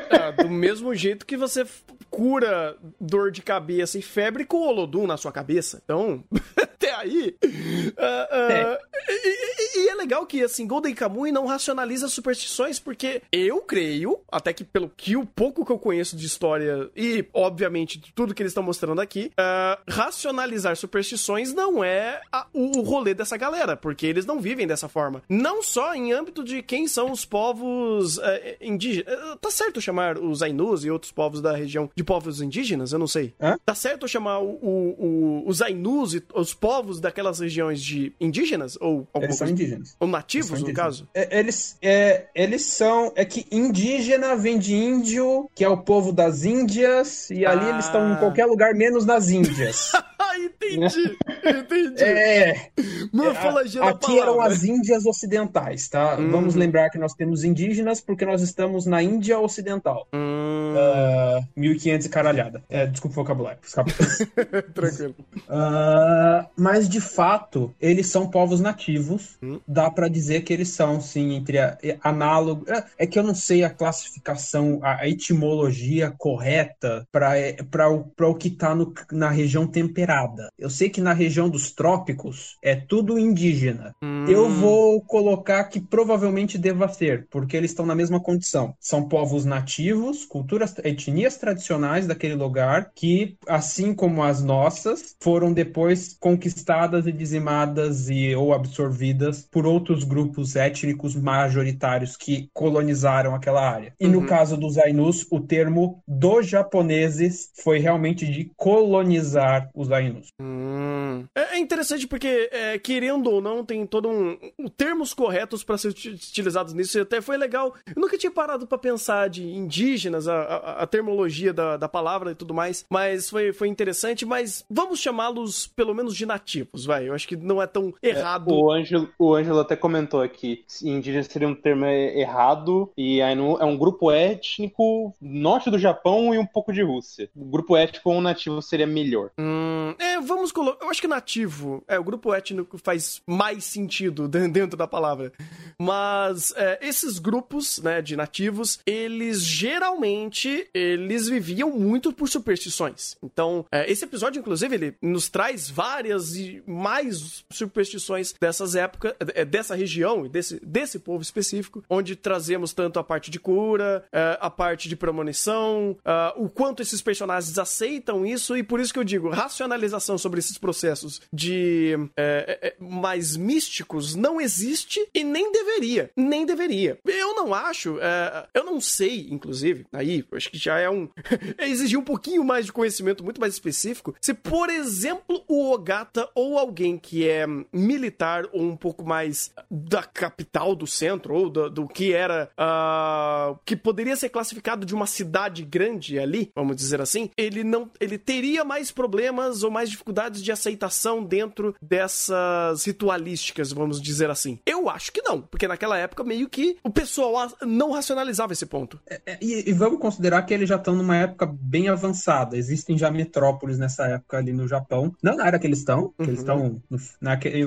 [0.10, 1.66] É, do mesmo jeito que você
[2.10, 5.82] cura dor de cabeça e febre com o Olodum na sua cabeça.
[5.84, 6.24] Então,
[6.62, 7.36] até aí.
[7.42, 8.80] Uh, uh, é.
[9.08, 14.20] E, e, e, é legal que, assim, Golden Kamuy não racionaliza superstições, porque eu creio,
[14.30, 18.34] até que pelo que o pouco que eu conheço de história e, obviamente, de tudo
[18.34, 23.38] que eles estão mostrando aqui, uh, racionalizar superstições não é a, o, o rolê dessa
[23.38, 25.24] galera, porque eles não vivem dessa forma.
[25.30, 28.20] Não só em âmbito de quem são os povos
[28.60, 29.06] indígenas.
[29.40, 32.92] tá certo chamar os Ainus e outros povos da região de povos indígenas?
[32.92, 33.34] Eu não sei.
[33.40, 33.58] Hã?
[33.66, 38.78] Tá certo chamar o, o, os Ainus e os povos daquelas regiões de indígenas?
[38.82, 39.96] Ou Eles são indígenas.
[39.98, 40.70] Ou nativos, indígenas.
[40.70, 41.10] no caso?
[41.14, 43.14] É, eles, é, eles são.
[43.16, 47.86] É que indígena vem de índio, que é o povo das Índias, e ali eles
[47.86, 48.18] estão em ah.
[48.18, 49.92] qualquer lugar menos nas Índias.
[50.76, 52.04] entendi, entendi.
[52.04, 52.72] É.
[53.12, 56.18] Morfologia Aqui eram as Índias Ocidentais, tá?
[56.18, 56.32] Hum.
[56.32, 60.08] Vamos lembrar que nós temos indígenas porque nós estamos na Índia Ocidental.
[60.14, 60.74] Hum.
[60.74, 62.64] Uh, 1500 e caralhada.
[62.70, 63.60] É, desculpa o vocabulário.
[64.74, 65.16] Tranquilo.
[65.50, 69.38] Uh, mas, de fato, eles são povos nativos.
[69.42, 69.60] Hum.
[69.68, 72.66] Dá para dizer que eles são, sim, entre a, análogo.
[72.72, 78.36] É, é que eu não sei a classificação, a, a etimologia correta para o, o
[78.36, 80.50] que tá no, na região temperada.
[80.62, 83.96] Eu sei que na região dos trópicos é tudo indígena.
[84.04, 84.26] Hum.
[84.28, 88.76] Eu vou colocar que provavelmente deva ser, porque eles estão na mesma condição.
[88.80, 96.16] São povos nativos, culturas, etnias tradicionais daquele lugar que, assim como as nossas, foram depois
[96.20, 103.94] conquistadas e dizimadas e ou absorvidas por outros grupos étnicos majoritários que colonizaram aquela área.
[104.00, 104.12] E uhum.
[104.12, 110.28] no caso dos Ainus, o termo dos japoneses foi realmente de colonizar os Ainus.
[110.40, 110.51] Hum.
[110.52, 111.26] Hum.
[111.34, 115.78] É, é interessante porque, é, querendo ou não, tem todo um, um termos corretos para
[115.78, 116.98] ser utilizados nisso.
[116.98, 117.74] E até foi legal.
[117.96, 122.32] Eu nunca tinha parado para pensar de indígenas, a, a, a termologia da, da, palavra
[122.32, 122.86] e tudo mais.
[122.90, 124.26] Mas foi, foi interessante.
[124.26, 127.08] Mas vamos chamá-los pelo menos de nativos, vai.
[127.08, 128.50] Eu acho que não é tão é, errado.
[128.50, 132.92] É, o, Ângelo, o Ângelo até comentou aqui: indígena seria um termo errado.
[132.98, 137.30] E aí é um grupo étnico norte do Japão e um pouco de Rússia.
[137.36, 139.32] O grupo étnico ou nativo seria melhor.
[139.38, 140.84] Hum, é, vamos colocar.
[140.86, 141.84] Eu acho que nativo.
[141.88, 145.32] É, o grupo étnico faz mais sentido dentro da palavra.
[145.80, 153.16] Mas é, esses grupos, né, de nativos, eles geralmente eles viviam muito por superstições.
[153.24, 159.46] Então, é, esse episódio, inclusive, ele nos traz várias e mais superstições dessas épocas, é,
[159.46, 164.38] dessa região e desse, desse povo específico, onde trazemos tanto a parte de cura, é,
[164.40, 169.00] a parte de premonição, uh, o quanto esses personagens aceitam isso, e por isso que
[169.00, 175.52] eu digo, racionalização sobre esses processos de é, é, mais místicos não existe e nem
[175.52, 176.12] deveria.
[176.16, 176.98] Nem deveria.
[177.06, 181.10] Eu não acho, é, eu não sei, inclusive, aí, acho que já é um.
[181.58, 184.16] é exigir um pouquinho mais de conhecimento muito mais específico.
[184.22, 190.04] Se, por exemplo, o Ogata ou alguém que é militar ou um pouco mais da
[190.04, 192.50] capital do centro, ou do, do que era.
[192.58, 197.90] Uh, que poderia ser classificado de uma cidade grande ali, vamos dizer assim, ele não.
[198.00, 204.60] ele teria mais problemas ou mais dificuldades de aceitação dentro dessas ritualísticas, vamos dizer assim.
[204.66, 209.00] Eu acho que não, porque naquela época meio que o pessoal não racionalizava esse ponto.
[209.10, 212.58] É, é, e, e, vamos considerar que eles já estão numa época bem avançada.
[212.58, 215.14] Existem já metrópoles nessa época ali no Japão.
[215.22, 216.26] Não na área que eles estão, uhum.
[216.26, 216.82] eles estão,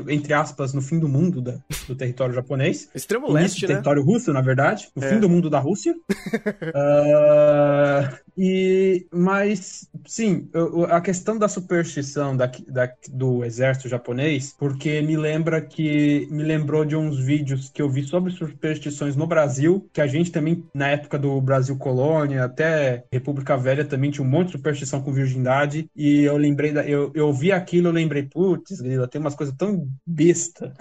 [0.09, 2.89] entre aspas, no fim do mundo da, do território japonês.
[2.95, 3.69] Extremo leste, né?
[3.69, 4.89] território russo, na verdade.
[4.95, 5.09] No é.
[5.09, 5.95] fim do mundo da Rússia.
[5.95, 6.05] uh,
[8.37, 10.49] e, mas, sim,
[10.91, 16.85] a questão da superstição da, da, do exército japonês, porque me lembra que me lembrou
[16.85, 20.89] de uns vídeos que eu vi sobre superstições no Brasil, que a gente também, na
[20.89, 25.89] época do Brasil Colônia, até República Velha, também tinha um monte de superstição com virgindade,
[25.95, 28.79] e eu lembrei, da, eu, eu vi aquilo, eu lembrei, putz,
[29.11, 30.73] tem umas coisas tão besta.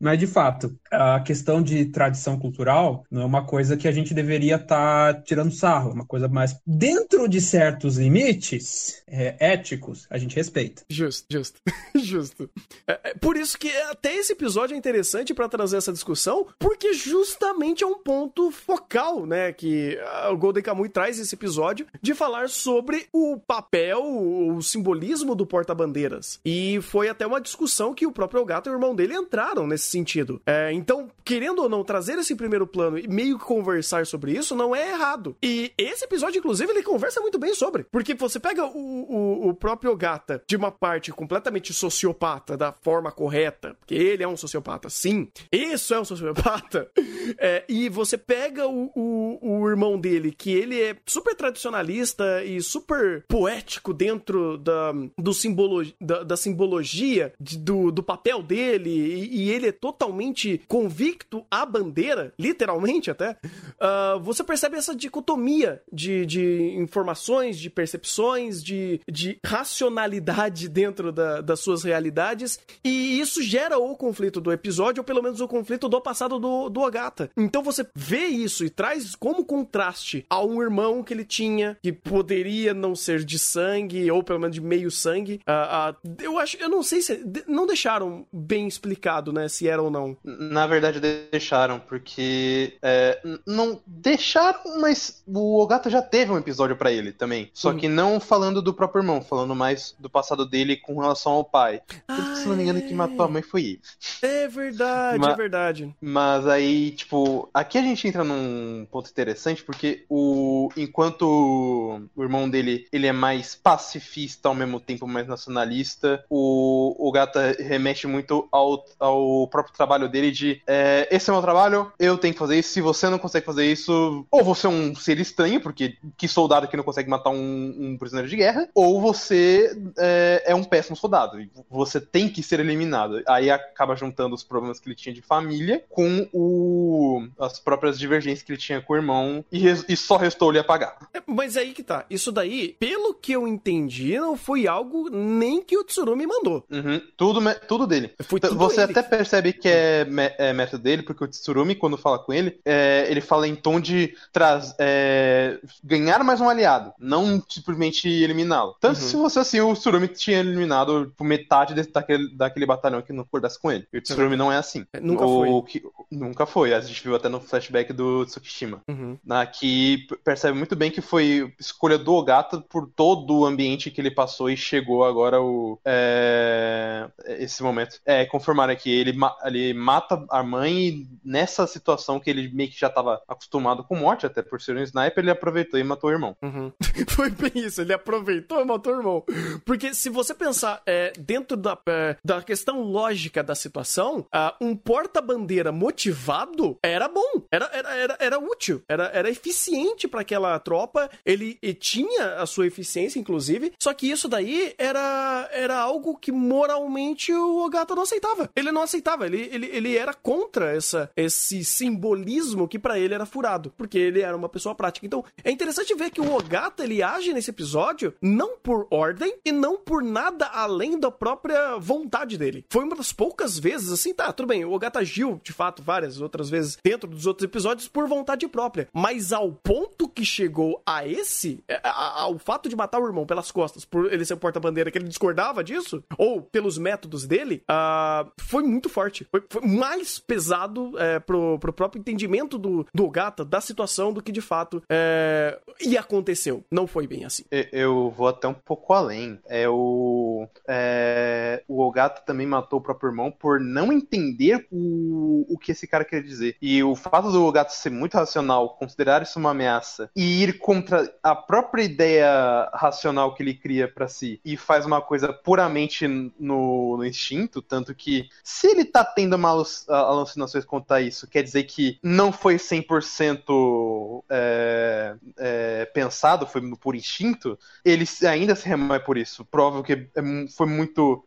[0.00, 4.14] Mas, de fato, a questão de tradição cultural não é uma coisa que a gente
[4.14, 10.06] deveria estar tá tirando sarro, é uma coisa mais dentro de certos limites é, éticos,
[10.08, 10.82] a gente respeita.
[10.88, 11.60] Justo, justo,
[11.94, 12.50] justo.
[12.86, 16.94] É, é, por isso que até esse episódio é interessante para trazer essa discussão, porque
[16.94, 19.98] justamente é um ponto focal, né, que
[20.30, 26.40] o Golden Kamuy traz esse episódio de falar sobre o papel, o simbolismo do porta-bandeiras.
[26.44, 29.89] E foi até uma discussão que o próprio Gato e o irmão dele entraram nesse
[29.90, 30.40] sentido.
[30.46, 34.54] É, então, querendo ou não trazer esse primeiro plano e meio que conversar sobre isso
[34.54, 35.36] não é errado.
[35.42, 37.84] E esse episódio, inclusive, ele conversa muito bem sobre.
[37.84, 43.10] Porque você pega o, o, o próprio Gata de uma parte completamente sociopata, da forma
[43.10, 45.28] correta, porque ele é um sociopata, sim.
[45.52, 46.90] Isso é um sociopata.
[47.38, 52.60] É, e você pega o, o, o, irmão dele, que ele é super tradicionalista e
[52.60, 59.44] super poético dentro da, do simbolo, da, da simbologia de, do, do papel dele, e,
[59.44, 63.36] e, ele é totalmente convicto à bandeira, literalmente até.
[63.80, 71.40] Uh, você percebe essa dicotomia de, de informações, de percepções, de, de racionalidade dentro da,
[71.40, 75.88] das suas realidades, e isso gera o conflito do episódio, ou pelo menos o conflito
[75.88, 77.30] do passado do, do Agatha.
[77.36, 81.92] Então você vê isso e traz como contraste a um irmão que ele tinha, que
[81.92, 85.40] poderia não ser de sangue, ou pelo menos de meio sangue.
[85.46, 87.24] Uh, uh, eu acho, eu não sei se.
[87.46, 90.16] Não deixaram bem explicado, né, se era ou não.
[90.24, 92.76] Na verdade, deixaram, porque.
[92.82, 97.50] É, não deixaram, mas o Ogata já teve um episódio para ele também.
[97.52, 101.44] Só que não falando do próprio irmão, falando mais do passado dele com relação ao
[101.44, 101.82] pai.
[102.08, 102.82] Ah, se não me engano, é.
[102.82, 103.80] que matou a mãe foi ele.
[104.22, 105.94] É verdade, mas, é verdade.
[106.00, 112.48] Mas aí, tipo, aqui a gente entra num ponto interessante, porque o enquanto o irmão
[112.48, 118.48] dele ele é mais pacifista ao mesmo tempo mais nacionalista, o, o Gata remete muito
[118.50, 122.38] ao, ao próprio trabalho dele de é, esse é o meu trabalho, eu tenho que
[122.38, 125.96] fazer isso, se você não consegue fazer isso, ou você é um ser estranho, porque
[126.16, 130.54] que soldado que não consegue matar um, um prisioneiro de guerra, ou você é, é
[130.54, 133.22] um péssimo soldado, você tem que ser eliminado.
[133.28, 138.42] Aí acaba juntando os problemas que ele tinha de família com o, as próprias divergências
[138.42, 140.96] que ele tinha com o irmão e, e só restou-lhe apagar.
[141.12, 142.06] É, mas aí que tá.
[142.08, 146.64] Isso daí, pelo que eu entendi, não foi algo nem que o Tsurumi mandou.
[146.70, 148.12] Uhum, tudo, tudo dele.
[148.22, 148.92] Foi tudo você ele.
[148.92, 150.06] até percebe que é,
[150.38, 153.80] é método dele, porque o Tsurumi, quando fala com ele, é, ele fala em tom
[153.80, 158.76] de traz, é, ganhar mais um aliado, não simplesmente eliminá-lo.
[158.80, 159.06] Tanto uhum.
[159.06, 163.22] se fosse assim, o Tsurumi tinha eliminado tipo, metade desse, daquele, daquele batalhão que não
[163.22, 163.86] acordasse com ele.
[163.92, 164.86] E o Tsurumi não é assim.
[164.92, 165.70] É, nunca o, foi.
[165.70, 166.74] Que, nunca foi.
[166.74, 168.82] A gente viu até no flashback do Tsukishima.
[168.88, 169.18] Uhum.
[169.24, 174.00] Na, que percebe muito bem que foi escolha do Ogata por todo o ambiente que
[174.00, 178.00] ele passou e chegou agora o, é, esse momento.
[178.04, 179.12] É, confirmar aqui, ele,
[179.44, 183.96] ele mata a mãe e nessa situação que ele meio que já estava acostumado com
[183.96, 186.36] morte, até por ser um sniper, ele aproveitou e matou o irmão.
[186.42, 186.72] Uhum.
[187.08, 189.24] Foi bem isso, ele aproveitou e matou o irmão.
[189.64, 194.76] Porque se você pensar é, dentro da, é, da questão lógica da situação, uh, um
[194.76, 201.10] porta-bandeira motivado era bom, era, era, era, era útil, era, era eficiente para aquela tropa,
[201.24, 207.32] ele tinha a sua eficiência, inclusive, só que isso daí era, era algo que moralmente
[207.32, 208.50] o Ogata não aceitava.
[208.54, 213.26] Ele não aceitava, ele, ele, ele era contra essa, esse simbolismo que para ele era
[213.26, 215.06] furado, porque ele era uma pessoa prática.
[215.06, 219.52] Então, é interessante ver que o Ogata ele age nesse episódio não por ordem e
[219.52, 222.64] não por nada além da própria vontade dele.
[222.68, 226.20] Foi uma das poucas vezes, assim, tá, tudo bem, o Ogata agiu, de fato, várias
[226.20, 231.06] outras vezes dentro dos outros episódios por vontade própria, mas ao ponto que chegou a
[231.06, 234.98] esse, é, ao fato de matar o irmão pelas costas, por ele ser porta-bandeira, que
[234.98, 239.09] ele discordava disso, ou pelos métodos dele, uh, foi muito forte.
[239.30, 244.22] Foi, foi mais pesado é, pro, pro próprio entendimento do, do Ogata, da situação, do
[244.22, 246.64] que de fato é, e aconteceu.
[246.70, 247.44] Não foi bem assim.
[247.50, 249.38] Eu vou até um pouco além.
[249.46, 255.58] É o, é, o Ogata também matou o próprio irmão por não entender o, o
[255.58, 256.56] que esse cara quer dizer.
[256.60, 261.12] E o fato do Ogata ser muito racional, considerar isso uma ameaça e ir contra
[261.22, 266.96] a própria ideia racional que ele cria para si e faz uma coisa puramente no,
[266.96, 269.50] no, instinto, tanto que se ele tá tendo uma
[269.88, 276.94] alucinações quanto a isso, quer dizer que não foi 100% é, é, pensado, foi por
[276.94, 279.44] instinto, ele ainda se remói por isso.
[279.44, 280.20] Prova que é
[280.56, 281.24] foi muito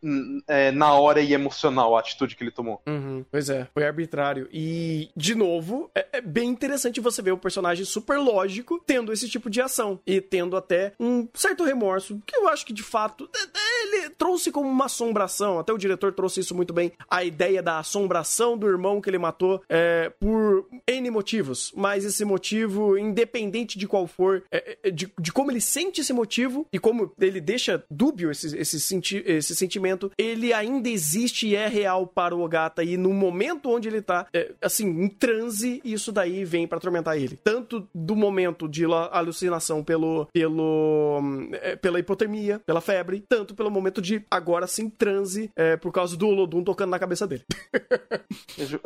[0.47, 2.81] é, na hora e emocional a atitude que ele tomou.
[2.87, 4.47] Uhum, pois é, foi arbitrário.
[4.51, 9.29] E, de novo, é, é bem interessante você ver o personagem super lógico tendo esse
[9.29, 13.29] tipo de ação e tendo até um certo remorso, que eu acho que de fato
[13.55, 15.59] ele trouxe como uma assombração.
[15.59, 16.91] Até o diretor trouxe isso muito bem.
[17.09, 22.23] A ideia da assombração do irmão que ele matou é, por N motivos, mas esse
[22.25, 26.77] motivo, independente de qual for, é, é, de, de, como ele sente esse motivo e
[26.77, 32.05] como ele deixa dúbio esse, esse, senti esse sentimento, ele ainda existe e é real
[32.05, 32.83] para o Ogata.
[32.83, 37.17] E no momento onde ele tá, é, assim, em transe, isso daí vem para atormentar
[37.17, 37.39] ele.
[37.43, 41.21] Tanto do momento de alucinação pelo, pelo,
[41.61, 46.17] é, pela hipotermia, pela febre, tanto pelo momento de agora sim transe é, por causa
[46.17, 47.43] do Olodum tocando na cabeça dele.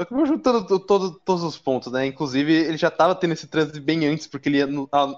[0.10, 2.06] Vou juntando todo, todos os pontos, né?
[2.06, 4.62] Inclusive, ele já tava tendo esse transe bem antes, porque ele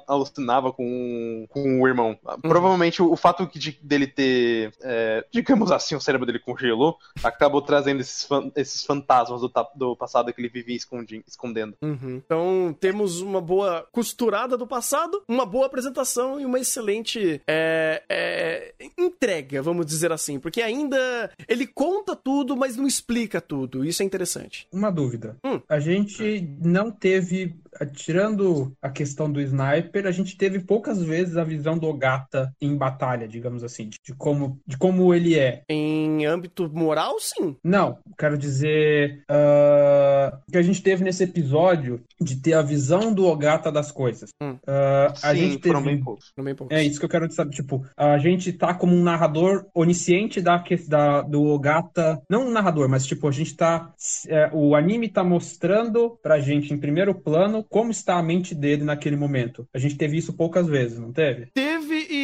[0.08, 2.18] alucinava com, com o irmão.
[2.26, 2.42] Uhum.
[2.42, 7.62] Provavelmente o, o fato de, dele ter, é, digamos assim, o cérebro dele congelou, acabou
[7.62, 11.76] trazendo esses, esses fantasmas do, do passado que ele vivia escondendo.
[11.82, 12.22] Uhum.
[12.26, 18.74] Então, temos uma boa costurada do passado, uma boa apresentação e uma excelente é, é,
[18.98, 23.86] entrega, vamos dizer assim, porque ainda ele conta tudo, mas não explica tudo.
[23.86, 24.68] Isso é interessante.
[24.72, 25.36] Uma dúvida.
[25.46, 25.62] Hum.
[25.68, 27.56] A gente não teve
[27.94, 32.76] tirando a questão do sniper, a gente teve poucas vezes a visão do Ogata em
[32.76, 35.64] batalha, digamos assim, de como, de como ele é.
[35.70, 37.56] Em âmbito moral, sim.
[37.64, 43.26] Não, quero dizer uh, que a gente teve nesse episódio de ter a visão do
[43.26, 44.30] Ogata das coisas.
[44.42, 44.54] Hum.
[44.68, 45.68] Uh, a sim, gente teve...
[45.74, 46.32] foram bem poucos.
[46.38, 46.76] bem poucos.
[46.76, 47.52] É isso que eu quero saber.
[47.52, 52.22] Tipo, a gente tá como um narrador onisciente da, da, do Ogata.
[52.30, 53.94] Não um narrador, mas tipo, a gente tá.
[54.28, 58.84] É, o anime tá mostrando pra gente em primeiro plano como está a mente dele
[58.84, 59.68] naquele momento.
[59.74, 61.48] A gente teve isso poucas vezes, não teve?
[61.54, 61.79] Teve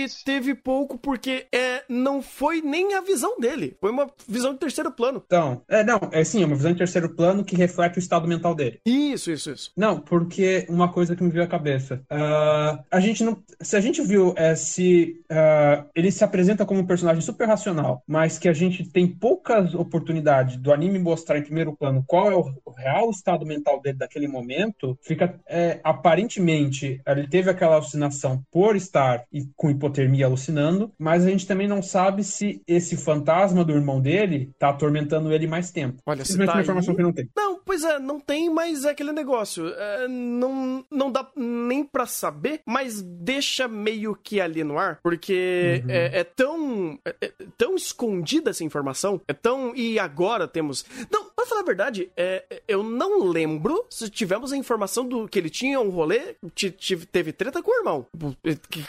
[0.06, 3.76] e teve pouco porque é, não foi nem a visão dele.
[3.80, 5.24] Foi uma visão de terceiro plano.
[5.26, 8.28] Então, é, não, é sim, é uma visão de terceiro plano que reflete o estado
[8.28, 8.80] mental dele.
[8.86, 9.72] Isso, isso, isso.
[9.76, 12.02] Não, porque uma coisa que me veio à cabeça.
[12.12, 13.44] Uh, a gente não.
[13.62, 18.04] Se a gente viu é, se uh, ele se apresenta como um personagem super racional,
[18.08, 22.36] mas que a gente tem poucas oportunidades do anime mostrar em primeiro plano qual é
[22.36, 28.76] o real estado mental dele daquele momento, fica é, aparentemente, ele teve aquela alucinação por
[28.76, 29.24] estar
[29.56, 34.52] com hipotermia alucinando, mas a gente também não sabe se esse fantasma do irmão dele
[34.60, 36.02] tá atormentando ele mais tempo.
[36.06, 36.98] Olha, se tá uma informação aí...
[36.98, 37.30] que não tem.
[37.36, 39.68] Não, pois é, não tem, mas é aquele negócio.
[39.68, 45.82] É, não, não dá nem para saber, mas deixa meio que ali no ar, porque
[45.84, 45.92] uhum.
[45.92, 50.86] é, é, tão é, é, tão escondida essa informação, é tão e agora temos.
[51.12, 55.38] Não, Pra falar a verdade, é, eu não lembro se tivemos a informação do que
[55.38, 56.36] ele tinha um rolê,
[57.12, 58.08] teve treta com o irmão.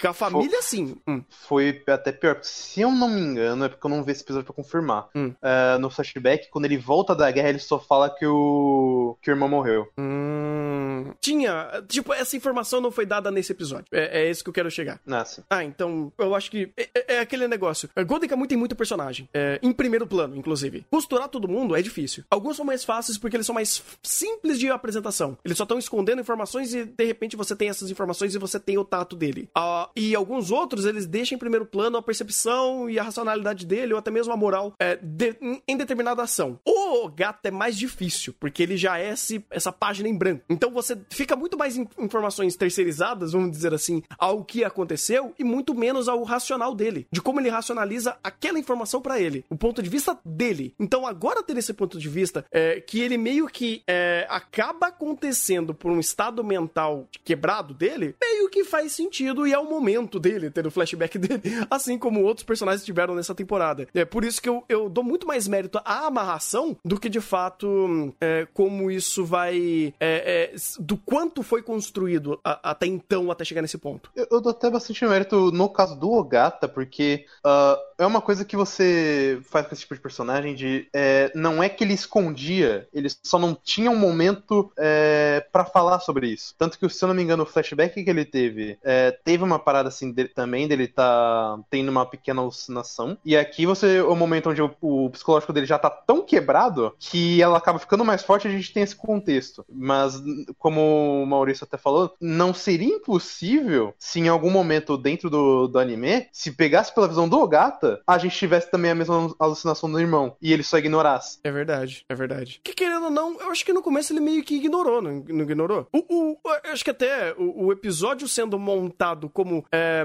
[0.01, 0.97] Com a família, sim.
[1.07, 1.23] Hum.
[1.29, 4.47] Foi até pior, se eu não me engano, é porque eu não vi esse episódio
[4.47, 5.11] pra confirmar.
[5.15, 5.35] Hum.
[5.43, 9.33] É, no flashback, quando ele volta da guerra, ele só fala que o, que o
[9.33, 9.87] irmão morreu.
[9.99, 11.13] Hum.
[11.21, 11.85] Tinha.
[11.87, 13.85] Tipo, essa informação não foi dada nesse episódio.
[13.93, 14.99] É, é esse que eu quero chegar.
[15.05, 15.45] Nossa.
[15.51, 17.89] Ah, então eu acho que é, é- é aquele negócio.
[18.07, 19.29] Golden Kamuy tem muito personagem.
[19.35, 20.87] É, em primeiro plano, inclusive.
[20.91, 22.25] Costurar todo mundo é difícil.
[22.47, 25.37] Alguns são mais fáceis porque eles são mais simples de apresentação.
[25.45, 28.79] Eles só estão escondendo informações e de repente você tem essas informações e você tem
[28.79, 29.49] o tato dele.
[29.53, 33.93] Ah, e alguns outros eles deixam em primeiro plano a percepção e a racionalidade dele
[33.95, 35.37] ou até mesmo a moral é, de-
[35.67, 36.61] em- determinada ação.
[36.65, 40.45] O gato é mais difícil porque ele já é esse- essa página em branco.
[40.49, 45.43] Então você fica muito mais em informações terceirizadas, vamos dizer assim, ao que aconteceu e
[45.43, 49.83] muito menos ao racional dele, de como ele racionaliza aquela informação pra ele, o ponto
[49.83, 50.75] de vista dele.
[50.79, 55.75] Então agora ter esse ponto de vista é, que ele meio que é, acaba acontecendo
[55.75, 60.51] por um estado mental quebrado dele, meio que faz sentido e é o momento dele
[60.51, 63.87] ter o flashback dele, assim como outros personagens tiveram nessa temporada.
[63.95, 67.21] É por isso que eu, eu dou muito mais mérito à amarração do que de
[67.21, 73.45] fato é, como isso vai é, é, do quanto foi construído a- até então, até
[73.45, 74.11] chegar nesse ponto.
[74.15, 78.45] Eu, eu dou até bastante mérito no caso do Ogata, porque ah, é uma coisa
[78.45, 82.89] que você faz com esse tipo de personagem de é, não é que ele escondia,
[82.93, 86.55] ele só não tinha um momento é, para falar sobre isso.
[86.59, 89.59] Tanto que, se eu não me engano, o flashback que ele teve é, teve uma
[89.59, 93.19] parada assim dele, também dele tá tendo uma pequena alucinação.
[93.25, 97.43] E aqui você o momento onde o, o psicológico dele já tá tão quebrado que
[97.43, 99.65] ela acaba ficando mais forte, a gente tem esse contexto.
[99.69, 100.23] Mas
[100.59, 105.79] como o Maurício até falou, não seria impossível se em algum momento dentro do, do
[105.79, 110.01] anime, se pegasse pela visão do Ogata, a gente tivesse também a mesma alucinação do
[110.01, 111.39] irmão e ele só ignorasse.
[111.45, 112.61] É verdade, é verdade.
[112.63, 115.43] Que querendo ou não, eu acho que no começo ele meio que ignorou, não, não
[115.43, 115.87] ignorou?
[115.93, 115.99] O,
[116.33, 119.65] o- eu acho que até o, o episódio sendo montado como.
[119.73, 120.05] é,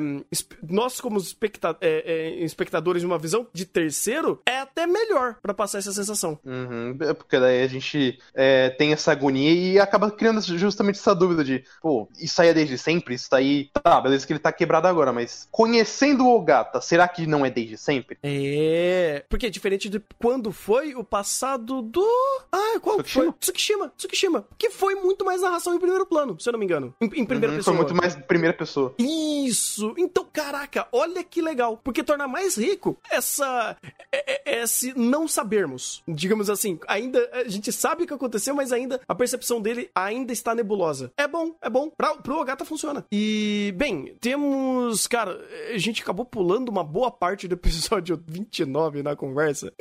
[0.68, 2.04] nós, como especta- é,
[2.40, 6.40] é, espectadores de uma visão de terceiro, é até melhor pra passar essa sensação.
[6.46, 11.14] Uhum, é porque daí a gente é, tem essa agonia e acaba criando justamente essa
[11.14, 13.16] dúvida de, pô, isso aí é desde sempre?
[13.16, 17.26] Isso aí, tá, beleza que ele tá quebrado agora, mas conhecendo o Ogata, será que
[17.28, 18.18] não é desde sempre?
[18.24, 19.24] É.
[19.30, 22.08] Porque é diferente de quando foi o passado do.
[22.52, 23.24] Ah, qual Tsukishima?
[23.26, 23.34] foi?
[23.40, 23.94] Tsukishima.
[23.98, 24.48] Tsukishima.
[24.58, 26.94] Que foi muito mais narração em primeiro plano, se eu não me engano.
[27.02, 27.76] Em, em primeira Uhum, pessoa.
[27.76, 28.94] Foi muito mais primeira pessoa.
[28.98, 29.94] Isso!
[29.98, 31.78] Então, caraca, olha que legal.
[31.84, 33.76] Porque torna mais rico essa.
[34.12, 36.04] é- é- Esse não sabermos.
[36.08, 37.28] Digamos assim, ainda.
[37.34, 41.12] A gente sabe o que aconteceu, mas ainda a percepção dele ainda está nebulosa.
[41.18, 41.90] É bom, é bom.
[41.90, 43.06] Pra, pro Ogata funciona.
[43.12, 45.08] E, bem, temos.
[45.08, 45.40] Cara,
[45.74, 49.74] a gente acabou pulando uma boa parte do episódio 29 na conversa.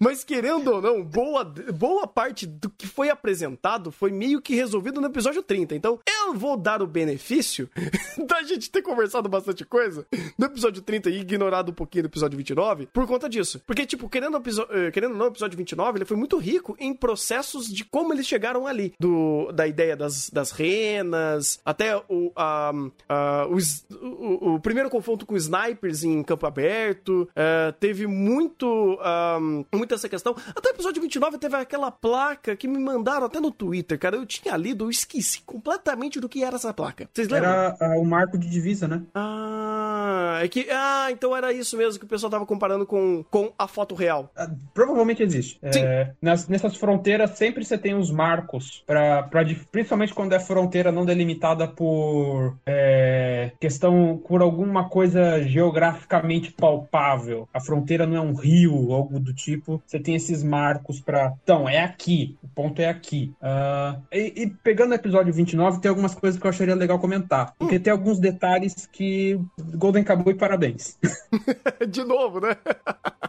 [0.00, 5.00] Mas querendo ou não, boa, boa parte do que foi apresentado foi meio que resolvido
[5.00, 5.74] no episódio 30.
[5.74, 7.68] Então, eu vou dar o benefício
[8.26, 10.06] da gente ter conversado bastante coisa
[10.38, 13.60] no episódio 30 e ignorado um pouquinho do episódio 29 por conta disso.
[13.66, 14.36] Porque, tipo, querendo,
[14.70, 18.12] eh, querendo ou não, o episódio 29 ele foi muito rico em processos de como
[18.12, 18.92] eles chegaram ali.
[18.98, 22.72] Do, da ideia das, das renas, até o, a,
[23.08, 27.28] a- o, s- o, o primeiro confronto com snipers em campo aberto.
[27.34, 28.98] eh, teve muito.
[29.00, 29.38] ah,
[29.72, 30.34] muita essa questão.
[30.54, 34.16] Até o episódio 29 teve aquela placa que me mandaram até no Twitter, cara.
[34.16, 37.08] Eu tinha lido, eu esqueci completamente do que era essa placa.
[37.12, 37.50] Vocês lembram?
[37.50, 39.02] Era ah, o marco de divisa, né?
[39.14, 40.66] Ah, é que.
[40.70, 44.30] Ah, então era isso mesmo que o pessoal tava comparando com, com a foto real.
[44.36, 45.58] Ah, Provavelmente existe.
[45.70, 45.80] Sim.
[45.80, 50.90] É, nas- nessas fronteiras sempre você tem os marcos, pra, pra, principalmente quando é fronteira
[50.90, 57.48] não delimitada por é, questão, por alguma coisa geograficamente palpável.
[57.52, 59.82] A fronteira não é um rio, algo do tipo.
[59.86, 61.33] Você tem esses marcos pra.
[61.42, 62.36] Então, é aqui.
[62.42, 63.32] O ponto é aqui.
[63.40, 67.54] Ah, e, e pegando o episódio 29, tem algumas coisas que eu acharia legal comentar.
[67.58, 69.40] Porque tem alguns detalhes que.
[69.74, 70.98] Golden acabou e parabéns.
[71.88, 72.56] De novo, né?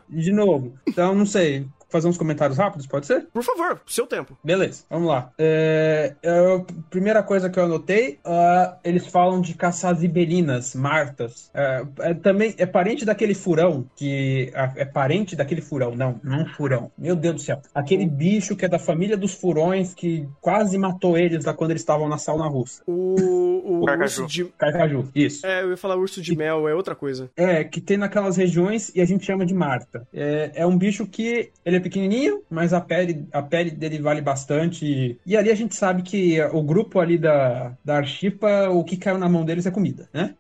[0.10, 0.74] De novo.
[0.88, 1.68] Então, não sei.
[1.96, 3.26] Fazer uns comentários rápidos, pode ser?
[3.32, 4.38] Por favor, seu tempo.
[4.44, 5.32] Beleza, vamos lá.
[5.38, 11.50] É, é, primeira coisa que eu anotei, ah, eles falam de caçar zibelinas, martas.
[11.54, 16.46] É, é também é parente daquele furão que ah, é parente daquele furão, não, não
[16.48, 16.92] furão.
[16.98, 21.18] Meu Deus do céu, aquele bicho que é da família dos furões que quase matou
[21.18, 22.84] eles lá quando eles estavam na sauna russa.
[22.86, 24.24] O, o Carcaju.
[24.24, 24.44] urso de.
[24.58, 25.48] Carcaju, isso.
[25.48, 27.32] É, eu ia falar urso de mel, é outra coisa.
[27.38, 30.06] É, que tem naquelas regiões e a gente chama de Marta.
[30.14, 34.20] É, é um bicho que ele é pequenininho, mas a pele, a pele dele vale
[34.20, 35.20] bastante.
[35.24, 39.20] E ali a gente sabe que o grupo ali da, da Archipa, o que caiu
[39.20, 40.34] na mão deles é comida, né?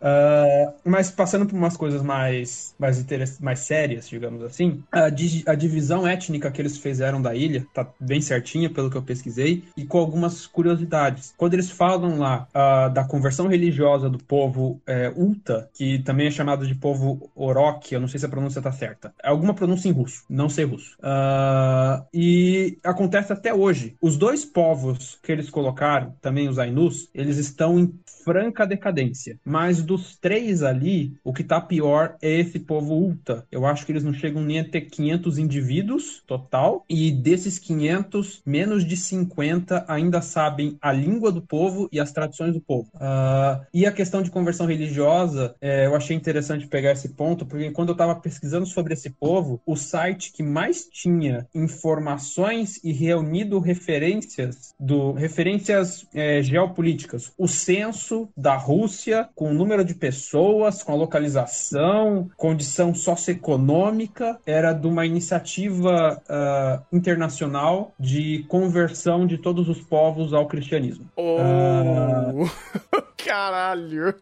[0.00, 5.54] Uh, mas passando por umas coisas mais, mais, mais sérias, digamos assim, a, di a
[5.54, 9.84] divisão étnica que eles fizeram da ilha tá bem certinha, pelo que eu pesquisei, e
[9.84, 11.32] com algumas curiosidades.
[11.36, 16.30] Quando eles falam lá uh, da conversão religiosa do povo é, Ulta, que também é
[16.30, 19.14] chamado de povo Orok, eu não sei se a pronúncia tá certa.
[19.22, 20.96] É alguma pronúncia em russo, não sei russo.
[21.00, 23.96] Uh, e acontece até hoje.
[24.00, 27.92] Os dois povos que eles colocaram, também os Ainus, eles estão em
[28.24, 29.38] franca decadência.
[29.44, 33.46] Mas dos três ali, o que tá pior é esse povo Ulta.
[33.52, 36.84] Eu acho que eles não chegam nem a ter 500 indivíduos total.
[36.88, 42.54] E desses 500, menos de 50 ainda sabem a língua do povo e as tradições
[42.54, 42.88] do povo.
[42.94, 47.70] Uh, e a questão de conversão religiosa, é, eu achei interessante pegar esse ponto, porque
[47.70, 53.58] quando eu estava pesquisando sobre esse povo, o site que mais tinha informações e reunido
[53.58, 60.92] referências do referências é, geopolíticas, o censo da Rússia, com o número de pessoas, com
[60.92, 69.80] a localização, condição socioeconômica, era de uma iniciativa uh, internacional de conversão de todos os
[69.80, 71.06] povos ao cristianismo.
[71.16, 71.38] Oh.
[71.40, 73.04] Uh...
[73.24, 74.14] Caralho!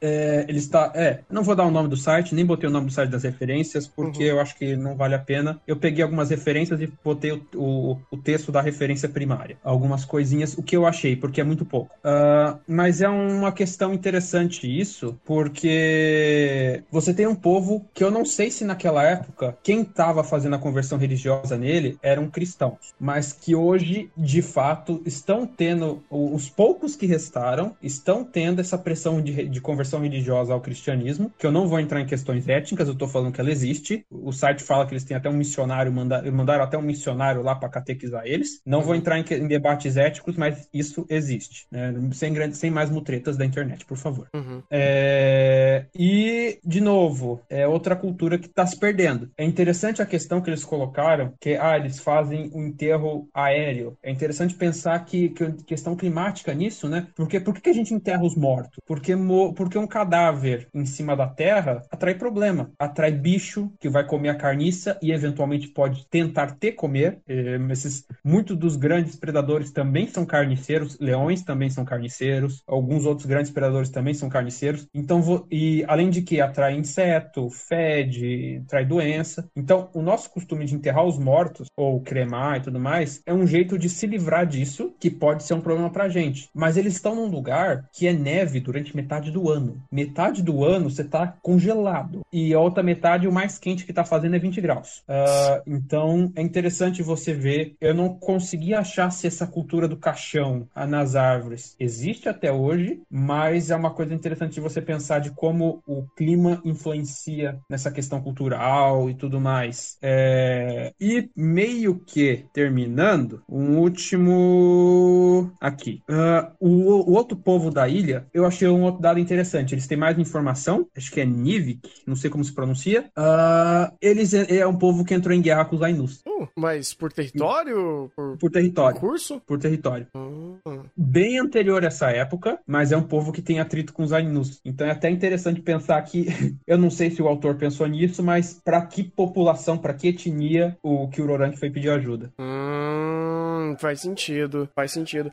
[0.00, 0.92] é, ele está.
[0.94, 3.24] É, não vou dar o nome do site, nem botei o nome do site das
[3.24, 4.36] referências, porque uhum.
[4.36, 5.60] eu acho que não vale a pena.
[5.66, 9.56] Eu peguei algumas referências e botei o, o, o, texto da referência primária.
[9.64, 11.90] Algumas coisinhas, o que eu achei, porque é muito pouco.
[11.98, 18.24] Uh, mas é uma questão interessante isso, porque você tem um povo que eu não
[18.24, 23.54] sei se naquela época quem estava fazendo a conversão religiosa nele eram cristãos, mas que
[23.54, 26.02] hoje, de fato, estão tendo.
[26.10, 31.32] Os poucos que restaram estão estão tendo essa pressão de, de conversão religiosa ao cristianismo,
[31.38, 34.04] que eu não vou entrar em questões étnicas, eu estou falando que ela existe.
[34.10, 37.54] O site fala que eles têm até um missionário, manda, mandaram até um missionário lá
[37.54, 38.60] para catequizar eles.
[38.66, 38.84] Não uhum.
[38.84, 41.66] vou entrar em, em, debates éticos, mas isso existe.
[41.70, 41.92] Né?
[42.12, 44.28] Sem, grande, sem mais mutretas da internet, por favor.
[44.34, 44.62] Uhum.
[44.70, 49.30] É, e, de novo, é outra cultura que está se perdendo.
[49.36, 53.96] É interessante a questão que eles colocaram, que ah, eles fazem o um enterro aéreo.
[54.02, 57.06] É interessante pensar que, que questão climática nisso, né?
[57.14, 58.78] Porque por que a gente enterra os mortos?
[58.84, 59.14] Porque,
[59.56, 62.70] porque um cadáver em cima da terra atrai problema.
[62.78, 67.20] Atrai bicho que vai comer a carniça e eventualmente pode tentar te comer.
[67.28, 70.98] É, esses, muitos dos grandes predadores também são carniceiros.
[70.98, 72.62] Leões também são carniceiros.
[72.66, 74.86] Alguns outros grandes predadores também são carniceiros.
[74.92, 79.48] Então, e além de que atrai inseto, fede, trai doença.
[79.54, 83.46] Então, o nosso costume de enterrar os mortos ou cremar e tudo mais é um
[83.46, 86.48] jeito de se livrar disso que pode ser um problema pra gente.
[86.54, 89.82] Mas eles estão num lugar que é neve durante metade do ano.
[89.90, 92.22] Metade do ano você tá congelado.
[92.32, 95.02] E a outra metade, o mais quente que tá fazendo é 20 graus.
[95.08, 97.76] Uh, então é interessante você ver.
[97.80, 103.70] Eu não consegui achar se essa cultura do caixão nas árvores existe até hoje, mas
[103.70, 109.14] é uma coisa interessante você pensar de como o clima influencia nessa questão cultural e
[109.14, 109.98] tudo mais.
[110.00, 110.92] É...
[111.00, 116.02] E meio que terminando, um último aqui.
[116.08, 119.74] Uh, o, o outro povo da ilha, eu achei um outro dado interessante.
[119.74, 123.10] Eles têm mais informação, acho que é Nivik, não sei como se pronuncia.
[123.16, 126.20] Uh, eles é, é, um povo que entrou em guerra com os Ainus.
[126.26, 128.10] Uh, mas por território?
[128.14, 129.00] Por, por território.
[129.00, 129.40] Por curso?
[129.46, 130.06] Por território.
[130.16, 130.82] Uh.
[130.96, 134.60] Bem anterior a essa época, mas é um povo que tem atrito com os Ainus.
[134.64, 136.26] Então é até interessante pensar que,
[136.66, 140.76] eu não sei se o autor pensou nisso, mas para que população, para que etnia
[140.82, 142.32] o Kyurorank foi pedir ajuda.
[142.38, 145.32] Hum, faz sentido, faz sentido.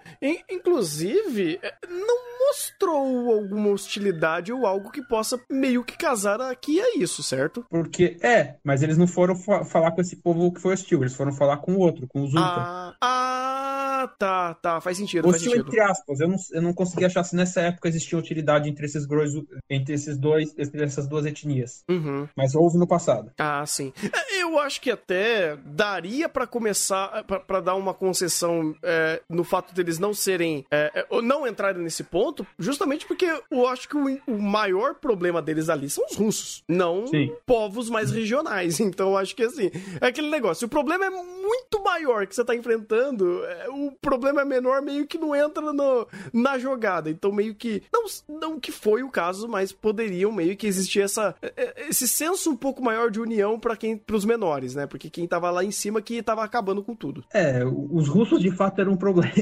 [0.50, 6.98] Inclusive, é, não mostrou alguma hostilidade ou algo que possa meio que casar aqui é
[6.98, 7.66] isso, certo?
[7.70, 11.16] Porque é, mas eles não foram fa falar com esse povo que foi hostil, eles
[11.16, 12.44] foram falar com o outro, com os Ultra.
[12.44, 15.28] Ah, ah tá, tá, faz sentido.
[15.28, 15.68] Hostil faz sentido.
[15.68, 19.06] entre aspas, eu não, eu não consegui achar se nessa época existia utilidade entre esses,
[19.06, 19.32] gros,
[19.70, 21.84] entre esses dois, entre essas duas etnias.
[21.90, 22.28] Uhum.
[22.36, 23.32] Mas houve no passado.
[23.38, 23.94] Ah, sim.
[24.04, 29.74] É, eu acho que até daria para começar, para dar uma concessão é, no fato
[29.74, 33.98] deles não serem, é, é não entrarem nesse ponto ponto, justamente porque eu acho que
[33.98, 37.34] o, o maior problema deles ali são os russos, não Sim.
[37.46, 38.80] povos mais regionais.
[38.90, 39.70] Então eu acho que assim,
[40.02, 40.66] é aquele negócio.
[40.66, 45.18] O problema é muito maior que você tá enfrentando, é, o problema menor, meio que
[45.18, 47.10] não entra no, na jogada.
[47.10, 47.84] Então meio que.
[47.92, 52.08] Não, não que foi o caso, mas poderiam meio que existir essa, é, é, esse
[52.08, 53.98] senso um pouco maior de união para quem.
[53.98, 54.88] pros menores, né?
[54.88, 57.24] Porque quem tava lá em cima que tava acabando com tudo.
[57.34, 59.30] É, os russos de fato eram um problema.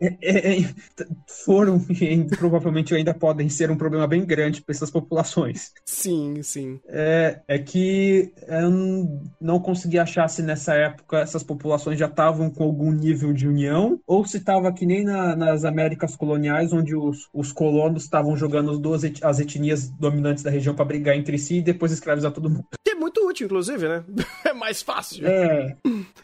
[0.00, 0.74] É, é, é,
[1.26, 5.72] foram e provavelmente ainda podem ser um problema bem grande para essas populações.
[5.84, 6.80] Sim, sim.
[6.88, 8.70] É, é que eu
[9.40, 14.00] não consegui achar se nessa época essas populações já estavam com algum nível de união
[14.06, 18.70] ou se estava que nem na, nas Américas coloniais, onde os, os colonos estavam jogando
[18.70, 22.32] as duas et as etnias dominantes da região para brigar entre si e depois escravizar
[22.32, 22.64] todo mundo.
[22.84, 24.04] Que é muito útil, inclusive, né?
[24.42, 25.26] É mais fácil.
[25.26, 25.76] É,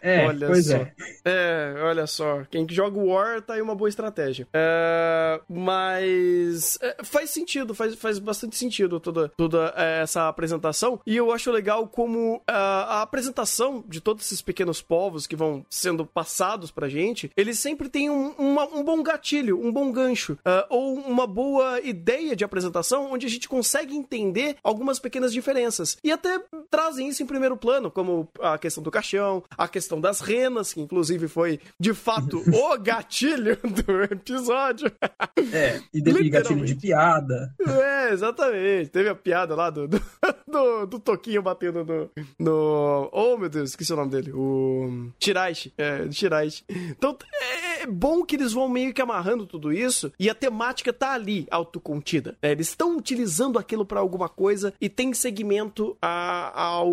[0.03, 0.77] é olha pois só.
[0.77, 0.93] é.
[1.25, 2.43] É, olha só.
[2.51, 4.49] Quem joga War tá aí uma boa estratégia.
[4.53, 11.01] É, mas é, faz sentido, faz, faz bastante sentido toda, toda é, essa apresentação.
[11.07, 15.37] E eu acho legal como a, é, a apresentação de todos esses pequenos povos que
[15.37, 17.06] vão sendo passados pra gente,
[17.37, 21.81] eles sempre têm um, uma, um bom gatilho, um bom gancho, uh, ou uma boa
[21.81, 25.97] ideia de apresentação onde a gente consegue entender algumas pequenas diferenças.
[26.03, 26.41] E até
[26.71, 30.81] trazem isso em primeiro plano, como a questão do caixão, a questão das renas, que
[30.81, 34.91] inclusive foi de fato o gatilho do episódio.
[35.53, 37.55] É, e teve gatilho de piada.
[37.61, 38.91] É, exatamente.
[38.91, 40.03] Teve a piada lá do, do,
[40.47, 43.11] do, do Toquinho batendo no, no.
[43.13, 44.33] Oh, meu Deus, esqueci o nome dele.
[44.33, 45.11] O.
[45.21, 45.73] Shiraishi.
[45.77, 46.65] É, Shiraishi.
[46.99, 47.17] Então,
[47.83, 51.47] é, bom que eles vão meio que amarrando tudo isso e a temática tá ali,
[51.51, 52.37] autocontida.
[52.41, 56.89] É, eles estão utilizando aquilo para alguma coisa e tem segmento a, ao,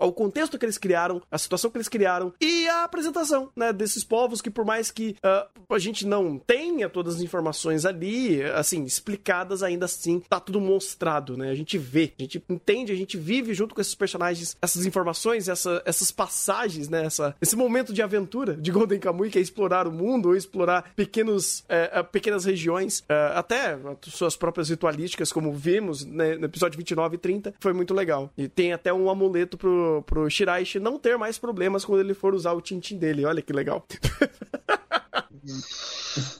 [0.00, 4.04] ao contexto que eles criaram, a situação que eles criaram e a apresentação, né, desses
[4.04, 8.84] povos que por mais que uh, a gente não tenha todas as informações ali, assim,
[8.84, 11.50] explicadas ainda assim, tá tudo mostrado, né?
[11.50, 15.48] A gente vê, a gente entende, a gente vive junto com esses personagens, essas informações,
[15.48, 17.04] essa, essas passagens, né?
[17.04, 21.64] Essa, esse momento de aventura de Golden Kamuy, que é explorar o mundo explorar pequenos,
[21.68, 27.18] é, pequenas regiões, é, até suas próprias ritualísticas, como vimos né, no episódio 29 e
[27.18, 28.30] 30, foi muito legal.
[28.36, 32.34] E tem até um amuleto pro, pro Shiraishi não ter mais problemas quando ele for
[32.34, 33.24] usar o Tintin dele.
[33.24, 33.84] Olha que legal.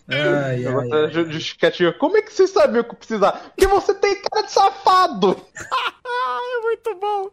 [0.08, 1.10] Ai, ai.
[1.32, 1.92] Justificativa.
[1.92, 3.32] Como é que você sabia o que precisar?
[3.54, 5.36] Porque você tem cara de safado!
[6.06, 7.30] é muito bom!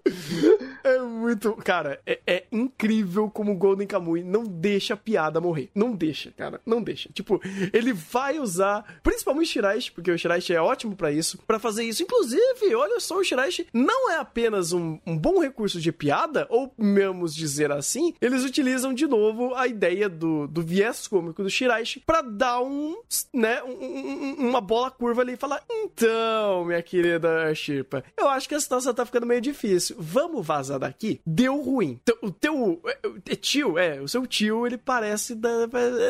[0.83, 1.53] É muito.
[1.63, 5.69] Cara, é, é, incrível como o Golden Kamuy não deixa a piada morrer.
[5.73, 6.59] Não deixa, cara.
[6.65, 7.09] Não deixa.
[7.13, 7.41] Tipo,
[7.71, 11.83] ele vai usar, principalmente o Shiraishi, porque o Shiraishi é ótimo para isso, para fazer
[11.83, 12.03] isso.
[12.03, 16.73] Inclusive, olha só, o Shiraishi não é apenas um, um bom recurso de piada, ou
[16.77, 22.01] vamos dizer assim, eles utilizam de novo a ideia do, do viés cômico do Shiraishi
[22.05, 22.95] para dar um,
[23.33, 28.55] né, um, uma bola curva ali e falar: então, minha querida Shirpa, eu acho que
[28.55, 29.95] a situação tá ficando meio difícil.
[29.99, 31.21] Vamos vazar daqui?
[31.25, 31.99] Deu ruim.
[32.21, 32.81] O teu
[33.29, 35.49] é, tio, é, o seu tio, ele parece da,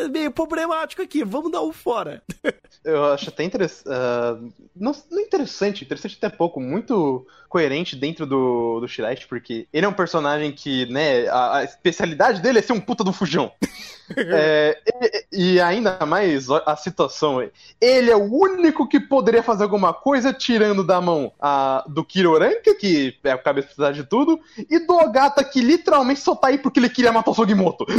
[0.04, 1.24] é meio problemático aqui.
[1.24, 2.24] Vamos dar um fora.
[2.84, 3.88] Eu acho até interessante.
[3.88, 9.86] Uh, não, não interessante, interessante até pouco, muito coerente dentro do, do Shiraishi, porque ele
[9.86, 13.52] é um personagem que, né, a, a especialidade dele é ser um puta do fujão.
[14.16, 14.80] é,
[15.32, 17.42] e, e, ainda mais a situação,
[17.80, 22.76] ele é o único que poderia fazer alguma coisa tirando da mão a, do Kiroranka,
[22.76, 24.40] que é o cabeça de tudo,
[24.70, 27.86] e do Ogata, que literalmente só tá aí porque ele queria matar o Sugimoto.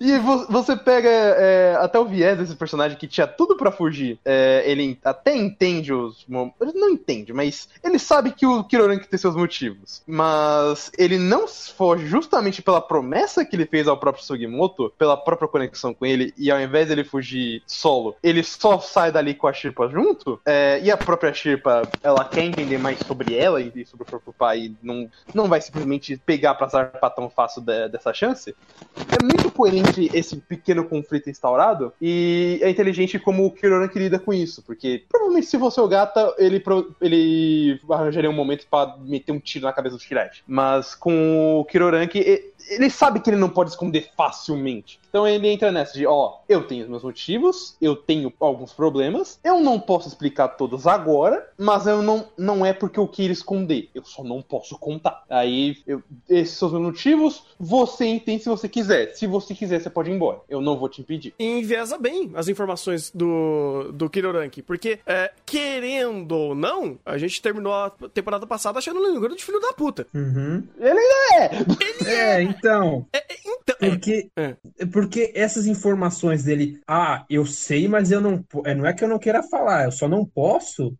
[0.00, 0.18] e
[0.48, 4.18] você pega é, até o viés desse personagem que tinha tudo para fugir.
[4.24, 6.26] É, ele até entende os.
[6.60, 10.02] Ele não entende, mas ele sabe que o Kiroranki tem seus motivos.
[10.06, 15.48] Mas ele não foge justamente pela promessa que ele fez ao próprio Sugimoto, pela própria
[15.48, 19.52] conexão com ele, e ao invés dele fugir solo, ele só sai dali com a
[19.52, 20.40] Shirpa junto.
[20.44, 24.32] É, e a própria Shirpa, ela quer entender mais sobre ela e sobre o próprio
[24.32, 28.54] pai, e não, não vai simplesmente pegar pra zarpar tão fácil de, dessa chance.
[28.96, 29.69] É muito coerente
[30.12, 35.46] esse pequeno conflito instaurado, e é inteligente como o Kiroranki lida com isso, porque provavelmente
[35.46, 36.62] se fosse o Gata, ele,
[37.00, 40.42] ele arranjaria um momento para meter um tiro na cabeça do Shiraishi.
[40.46, 45.00] Mas com o Kiroranki, ele sabe que ele não pode esconder facilmente.
[45.08, 49.40] Então ele entra nessa de, ó, eu tenho os meus motivos, eu tenho alguns problemas,
[49.42, 53.90] eu não posso explicar todos agora, mas eu não, não é porque eu queira esconder,
[53.94, 55.24] eu só não posso contar.
[55.28, 59.14] Aí, eu, esses são os meus motivos, você entende se você quiser.
[59.14, 60.40] Se você quiser, você pode ir embora.
[60.48, 61.34] Eu não vou te impedir.
[61.38, 67.42] E enviesa bem as informações do, do Kiroranki, porque, é, querendo ou não, a gente
[67.42, 70.06] terminou a temporada passada achando o Lingoro de filho da puta.
[70.14, 70.62] Uhum.
[70.78, 71.00] Ele
[71.34, 71.50] é!
[71.80, 72.42] Ele é!
[72.42, 73.06] é então.
[73.12, 73.90] É, é, então é.
[73.90, 74.56] porque, é.
[74.92, 78.44] porque essas informações dele, ah, eu sei, mas eu não.
[78.64, 80.94] É, não é que eu não queira falar, eu só não posso.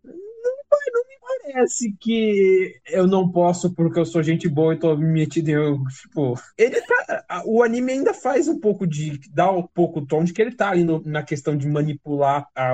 [1.52, 5.84] Parece que eu não posso porque eu sou gente boa e tô me metido em.
[6.02, 7.42] Tipo, ele tá.
[7.44, 9.20] O anime ainda faz um pouco de.
[9.32, 12.46] dá um pouco o tom de que ele tá ali no, na questão de manipular
[12.54, 12.72] a,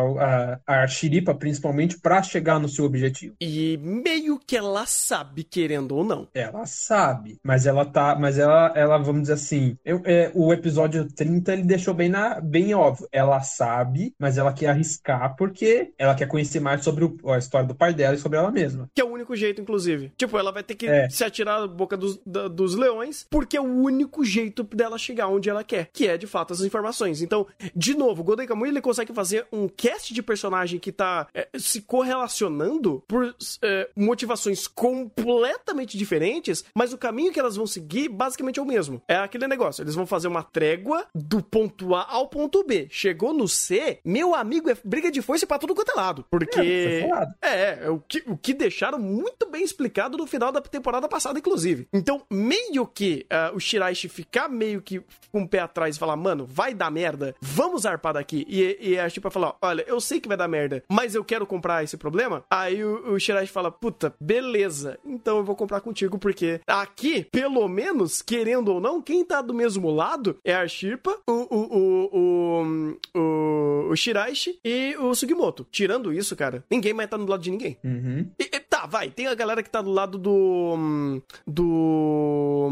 [0.67, 3.35] a, a Shiripa, principalmente, pra chegar no seu objetivo.
[3.41, 6.29] E meio que ela sabe, querendo ou não.
[6.35, 8.17] Ela sabe, mas ela tá.
[8.19, 9.77] Mas ela, ela vamos dizer assim.
[9.85, 13.09] Eu, é, o episódio 30 ele deixou bem, na, bem óbvio.
[13.11, 17.67] Ela sabe, mas ela quer arriscar porque ela quer conhecer mais sobre o, a história
[17.67, 18.66] do pai dela e sobre ela mesma.
[18.95, 20.13] Que é o único jeito, inclusive.
[20.17, 21.09] Tipo, ela vai ter que É.
[21.09, 25.29] se atirar da boca dos, da- dos leões, porque é o único jeito dela chegar
[25.29, 27.23] onde ela quer, que é de fato as informações.
[27.23, 31.27] Então, de novo, o Golden Kamuy ele consegue fazer um cast de personagem que tá
[31.35, 38.09] é, se correlacionando por é, motivações completamente diferentes, mas o caminho que elas vão seguir
[38.09, 39.03] basicamente é o mesmo.
[39.09, 42.87] É aquele negócio, eles vão fazer uma trégua do ponto A ao ponto B.
[42.91, 46.25] Chegou no C, meu amigo, é briga de força pra tudo quanto é lado.
[46.31, 46.61] Porque.
[46.61, 47.07] É.
[47.43, 51.39] É, é o que, o que deixaram muito bem explicado no final da temporada passada,
[51.39, 51.87] inclusive.
[51.93, 56.17] Então, meio que ah, o Shiraishi ficar meio que com o pé atrás e falar,
[56.17, 58.45] mano, vai dar merda, vamos arpar daqui.
[58.49, 61.47] E, e a Chipa falar, olha, eu sei que vai dar merda, mas eu quero
[61.47, 62.45] comprar esse problema.
[62.51, 67.67] Aí o, o Shiraishi fala, puta, beleza, então eu vou comprar contigo, porque aqui, pelo
[67.69, 72.97] menos, querendo ou não, quem tá do mesmo lado é a Shirpa, o, o, o,
[73.15, 75.67] o, o, o Shiraishi e o Sugimoto.
[75.71, 77.77] Tirando isso, cara, ninguém mais tá do lado de ninguém.
[77.85, 78.27] Uhum.
[78.39, 79.11] E- e- tá, vai.
[79.11, 81.21] Tem a galera que tá do lado do.
[81.47, 82.71] Do.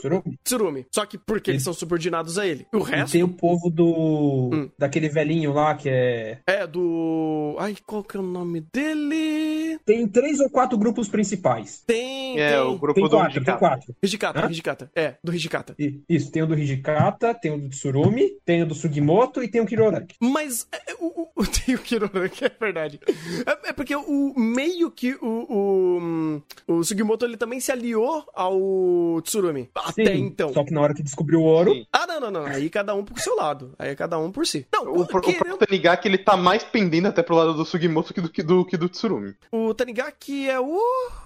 [0.00, 0.38] Surumi.
[0.44, 0.86] Tsurumi.
[0.92, 2.66] Só que porque eles são subordinados a ele.
[2.72, 4.50] O E resto tem o povo do.
[4.52, 4.70] Hum.
[4.78, 6.38] daquele velhinho lá que é.
[6.46, 7.56] é do.
[7.58, 9.78] Ai, qual que é o nome dele?
[9.84, 11.82] Tem três ou quatro grupos principais.
[11.86, 12.38] Tem.
[12.40, 12.60] É, tem.
[12.60, 13.96] o grupo Tem do quatro, tem quatro.
[14.02, 14.50] Hijikata, Hã?
[14.50, 14.90] Hijikata.
[14.94, 15.74] É, do Hijikata.
[16.08, 19.60] Isso, tem o do Hijikata, tem o do Tsurumi, tem o do Sugimoto e tem
[19.60, 20.16] o Kiroranki.
[20.20, 23.00] Mas é, o, o, tem o Kiroranki, é verdade.
[23.46, 29.20] É, é porque o meio que o, o, o Sugimoto ele também se aliou ao
[29.22, 29.70] Tsurumi.
[29.74, 30.52] Até Sim, então.
[30.52, 31.86] Só que na hora que descobriu o ouro, Sim.
[31.92, 32.44] Ah, não, não, não.
[32.46, 33.72] Aí cada um por seu lado.
[33.78, 34.66] Aí é cada um por si.
[34.72, 37.64] Não, O, pro- o querendo- próprio Tanigaki, ele tá mais pendendo até pro lado do
[37.64, 39.34] Sugimoto que do, que do, que do Tsurumi.
[39.52, 40.78] o Tanigaki é o.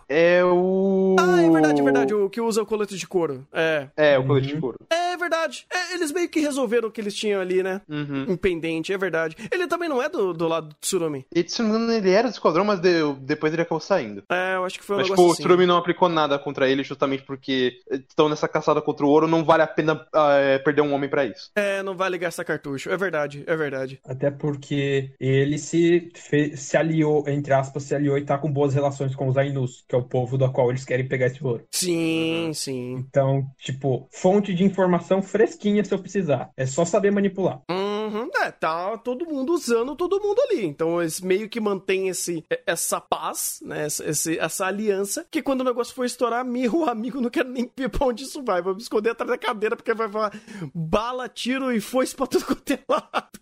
[0.07, 1.16] É o...
[1.18, 2.14] Ah, é verdade, é verdade.
[2.14, 3.47] O que usa o colete de couro.
[3.53, 3.89] É.
[3.97, 4.27] É, o Uhum.
[4.29, 4.79] colete de couro.
[4.91, 5.66] É verdade.
[5.72, 7.81] É, eles meio que resolveram o que eles tinham ali, né?
[7.89, 8.27] Uhum.
[8.29, 9.35] Um pendente, é verdade.
[9.51, 11.25] Ele também não é do, do lado do Tsurumi.
[11.35, 12.81] E engano, ele era do esquadrão, mas
[13.15, 14.23] de- depois ele acabou saindo.
[14.31, 15.43] É, eu acho que foi um Mas, tipo, negócio o assim.
[15.43, 19.45] Tsurumi não aplicou nada contra ele justamente porque estão nessa caçada contra o ouro, não
[19.45, 21.51] vale a pena ah, é, perder um homem pra isso.
[21.55, 22.91] É, não vai ligar essa cartucho.
[22.91, 24.01] É verdade, é verdade.
[24.07, 26.11] até porque ele se,
[26.57, 29.95] se aliou, entre aspas, se aliou e tá com boas relações com os Ainus, que
[29.95, 31.65] é o povo do qual eles querem pegar esse ouro.
[31.71, 32.95] Sim, sim.
[33.09, 36.51] Então, tipo, fonte de informação fresquinha se eu precisar.
[36.57, 37.61] É só saber manipular.
[38.15, 40.65] Uhum, é, tá todo mundo usando todo mundo ali.
[40.65, 43.85] Então eles meio que mantêm esse, essa paz, né?
[43.87, 45.27] Essa, esse- essa aliança.
[45.31, 48.43] Que quando o negócio for estourar, meu amigo não quero nem ver pra onde isso
[48.43, 48.62] vai.
[48.62, 50.33] Vou me esconder atrás da cadeira, porque vai falar
[50.75, 53.35] bala, tiro e foice pra tudo quanto é lado.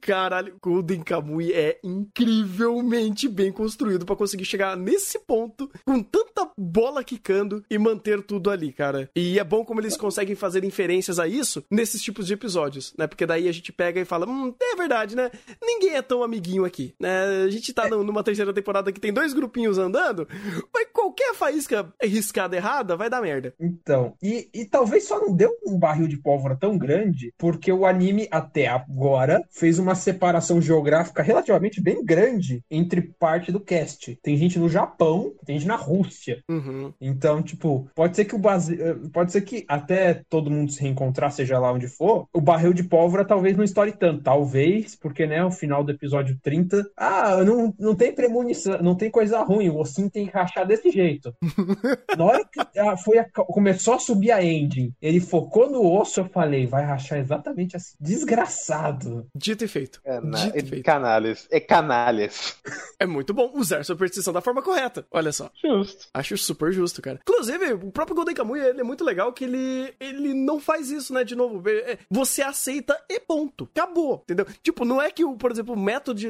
[0.00, 7.02] Caralho, Golden Kamuy é incrivelmente bem construído pra conseguir chegar nesse ponto com tanta bola
[7.04, 9.10] quicando e manter tudo ali, cara.
[9.14, 13.06] E é bom como eles conseguem fazer inferências a isso nesses tipos de episódios, né?
[13.06, 15.30] Porque daí a gente pega e fala, hum, é verdade, né?
[15.62, 17.44] Ninguém é tão amiguinho aqui, né?
[17.44, 20.26] A gente tá num- numa terceira temporada que tem dois grupinhos andando,
[20.72, 23.52] mas qualquer faísca riscada errada vai dar merda.
[23.60, 27.84] Então, e, e talvez só não deu um barril de pólvora tão grande, porque o
[27.86, 34.18] anime até agora fez uma separação geográfica relativamente bem grande entre parte do cast.
[34.22, 36.42] Tem gente no Japão, tem gente na Rússia.
[36.48, 36.92] Uhum.
[37.00, 38.80] Então, tipo, pode ser que o base...
[38.80, 42.72] eh, pode ser que até todo mundo se reencontrar, seja lá onde for, o barril
[42.72, 44.22] de pólvora talvez não estoure tanto.
[44.22, 49.10] Talvez, porque, né, o final do episódio 30, ah, não, não tem premonição, não tem
[49.10, 51.34] coisa ruim, o ossinho tem que rachar desse jeito.
[52.16, 56.20] Na hora que ah, foi a- começou a subir a engine, ele focou no osso,
[56.20, 57.96] eu falei, vai rachar exatamente assim.
[58.00, 59.26] Desgraçado.
[59.34, 60.00] Dito e feito.
[60.04, 60.84] Dito é e feito.
[60.84, 61.46] canalhas.
[61.50, 62.56] É canalhas.
[62.98, 65.06] É muito bom usar superstição da forma correta.
[65.10, 65.50] Olha só.
[65.62, 66.06] Justo.
[66.12, 67.20] Acho super justo, cara.
[67.22, 71.12] Inclusive, o próprio Golden Kamuy, ele é muito legal que ele, ele não faz isso,
[71.12, 71.62] né, de novo.
[71.68, 73.68] É, Você aceita e ponto.
[73.72, 74.44] Acabou, entendeu?
[74.62, 76.20] Tipo, não é que, o, por exemplo, o método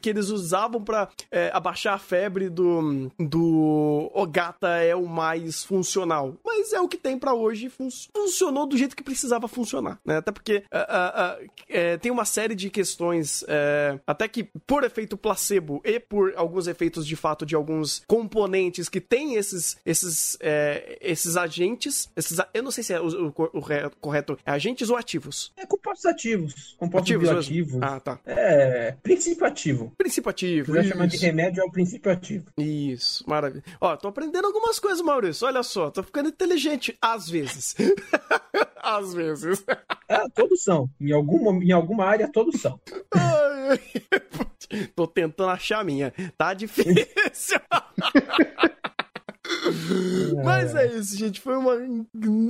[0.00, 6.34] que eles usavam pra é, abaixar a febre do, do Ogata é o mais funcional.
[6.44, 10.16] Mas é o que tem pra hoje fun- funcionou do jeito que precisava funcionar, né?
[10.16, 11.38] Até porque ah, ah,
[11.68, 16.66] é, tem uma série de questões, é, até que por efeito placebo e por alguns
[16.66, 22.62] efeitos de fato de alguns componentes que têm esses, esses, é, esses agentes, esses, eu
[22.62, 25.35] não sei se é o, o o re- correto, é agentes ou ativos.
[25.56, 26.74] É É compostos ativos.
[26.78, 27.82] Compostos Ativos bioativos.
[27.82, 28.18] Ah, tá.
[28.24, 29.92] É, princípio ativo.
[29.96, 30.66] Princípio Se ativo.
[30.72, 32.46] quiser chamar de remédio, é o princípio ativo.
[32.58, 33.64] Isso, maravilha.
[33.80, 35.46] Ó, tô aprendendo algumas coisas, Maurício.
[35.46, 37.74] Olha só, tô ficando inteligente às vezes.
[38.82, 39.64] às vezes.
[40.08, 40.88] É, todos são.
[41.00, 42.78] Em alguma, em alguma área, todos são.
[44.94, 46.12] Tô tentando achar a minha.
[46.36, 47.58] Tá difícil.
[50.44, 51.40] Mas é isso, gente.
[51.40, 51.74] Foi uma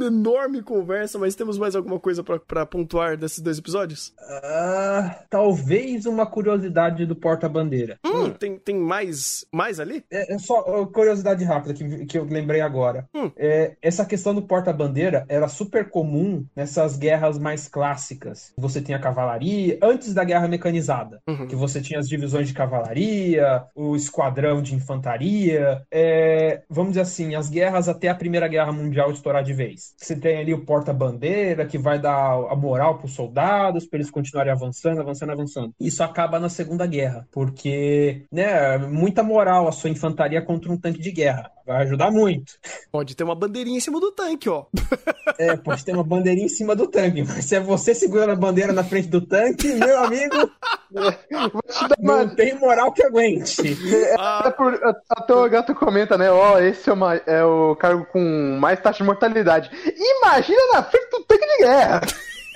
[0.06, 4.12] enorme conversa, mas temos mais alguma coisa pra, pra pontuar desses dois episódios?
[4.42, 7.98] Ah, talvez uma curiosidade do porta-bandeira.
[8.04, 10.04] Hum, tem, tem mais, mais ali?
[10.10, 13.08] É, é só curiosidade rápida que, que eu lembrei agora.
[13.14, 13.30] Hum.
[13.36, 18.52] É, essa questão do porta-bandeira era super comum nessas guerras mais clássicas.
[18.56, 21.46] Você tinha a cavalaria, antes da guerra mecanizada, Uhum.
[21.46, 25.82] que você tinha as divisões de cavalaria, o esquadrão de infantaria.
[25.90, 29.94] é, vamos dizer assim, as guerras até a Primeira Guerra Mundial estourar de vez.
[29.96, 34.10] Você tem ali o porta-bandeira, que vai dar a moral para os soldados, para eles
[34.10, 35.74] continuarem avançando, avançando, avançando.
[35.80, 41.00] Isso acaba na Segunda Guerra, porque, né, muita moral a sua infantaria contra um tanque
[41.00, 41.50] de guerra.
[41.66, 42.52] Vai ajudar muito.
[42.92, 44.66] Pode ter uma bandeirinha em cima do tanque, ó.
[45.38, 48.36] É, pode ter uma bandeirinha em cima do tanque, mas se é você segurando a
[48.36, 50.50] bandeira na frente do tanque, meu amigo,
[50.90, 52.24] Vou te dar uma.
[52.24, 53.76] não tem moral que aguente.
[54.18, 54.80] Até, por,
[55.10, 56.30] até o gato comenta, né?
[56.30, 59.70] Ó, esse é, uma- é o cargo com mais taxa de mortalidade.
[59.96, 62.00] Imagina na frente do tanque de guerra!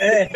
[0.01, 0.29] É,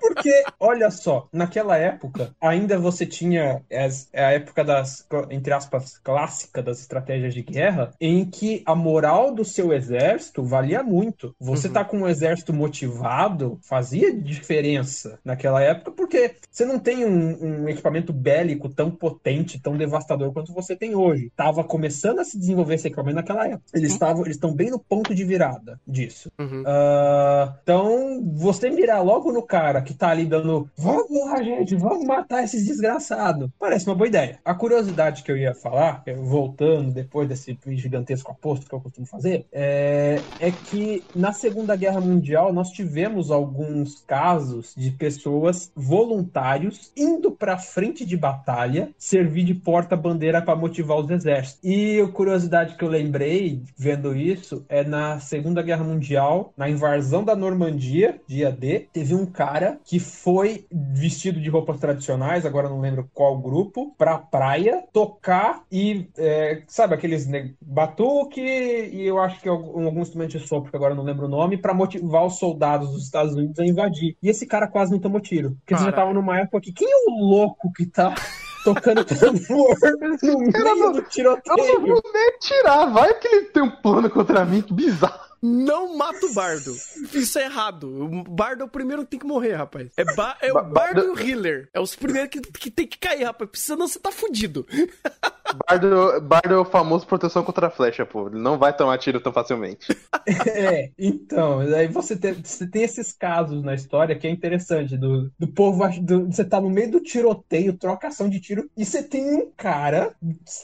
[0.00, 6.62] porque, olha só, naquela época, ainda você tinha as- a época das, entre aspas, clássica
[6.62, 11.34] das estratégias de guerra, em que a moral do seu exército valia muito.
[11.38, 11.74] Você Uhum.
[11.74, 17.68] tá com um exército motivado fazia diferença naquela época, porque você não tem um, um
[17.68, 21.30] equipamento bélico tão potente, tão devastador quanto você tem hoje.
[21.36, 23.64] Tava começando a se desenvolver esse equipamento naquela época.
[23.74, 26.30] Eles estavam, eles estão bem no ponto de virada disso.
[26.38, 26.62] Uhum.
[26.66, 32.04] Ah, então, você mirar logo no cara que tá ali dando, vamos lá, gente, vamos
[32.06, 33.50] matar esses desgraçados.
[33.58, 34.38] Parece uma boa ideia.
[34.44, 39.06] A curiosidade que eu ia falar, eh, voltando depois desse gigantesco aposto que eu costumo
[39.06, 46.92] fazer, é, é que na Segunda Guerra Mundial nós tivemos alguns casos de pessoas voluntários
[46.96, 51.60] indo pra frente de batalha servir de porta-bandeira para motivar os exércitos.
[51.62, 57.24] E a curiosidade que eu lembrei vendo isso é na Segunda Guerra Mundial, na invasão
[57.24, 62.80] da Normandia, dia D, teve um cara que foi vestido de roupas tradicionais, agora não
[62.80, 69.40] lembro qual grupo, pra praia tocar e, é, sabe, aqueles né, batuque e eu acho
[69.40, 72.24] que algum, algum instrumento de sopro, que agora eu não lembro o nome, pra motivar
[72.26, 74.16] os soldados dos Estados Unidos a invadir.
[74.22, 75.50] E esse cara quase não tomou tiro.
[75.60, 76.10] Porque eles já Caralho.
[76.10, 78.14] estavam numa época que quem é o louco que tá
[78.64, 79.76] tocando tambor
[80.22, 81.80] no meio não- do Eu não tiroteio?
[81.80, 85.31] vou nem tirar, vai que ele tem um plano contra mim, que bizarro.
[85.42, 86.72] Não mata o bardo.
[87.12, 87.84] Isso é errado.
[88.04, 89.90] O bardo é o primeiro que tem que morrer, rapaz.
[89.96, 91.68] É, ba- é o Ba- bardo bardo- e o healer.
[91.74, 93.50] É os primeiros que, que tem que cair, rapaz.
[93.54, 94.66] Senão você tá fudido.
[95.68, 98.28] Bardo, Bardo é o famoso proteção contra a flecha, pô.
[98.28, 99.86] Ele não vai tomar tiro tão facilmente.
[100.46, 105.32] É, então, aí você tem, você tem esses casos na história que é interessante, do,
[105.36, 109.24] do povo, do- você tá no meio do tiroteio, trocação de tiro, e você tem
[109.34, 110.14] um cara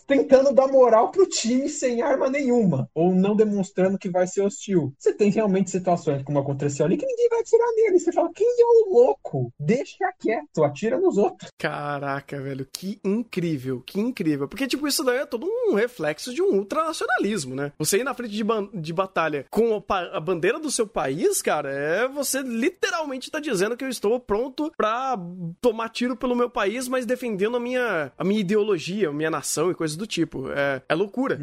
[0.07, 4.68] tentando dar moral pro time sem arma nenhuma, ou não demonstrando que vai ser hostil.
[4.99, 8.47] Você tem realmente situações como aconteceu ali que ninguém vai atirar nele, você fala, quem
[8.47, 9.53] é o louco?
[9.59, 11.51] Deixa quieto, atira nos outros.
[11.59, 14.49] Caraca, velho, que incrível, que incrível.
[14.49, 17.73] Porque, tipo, isso daí é todo um reflexo de um ultranacionalismo, né?
[17.79, 18.45] Você ir na frente de,
[18.81, 23.77] de batalha com a, a bandeira do seu país, cara, é você literalmente tá dizendo
[23.77, 25.19] que eu estou pronto pra
[25.61, 29.71] tomar tiro pelo meu país, mas defendendo a minha, a minha ideologia, a minha nação
[29.71, 30.51] e coisas do tipo.
[30.51, 31.39] É, é loucura.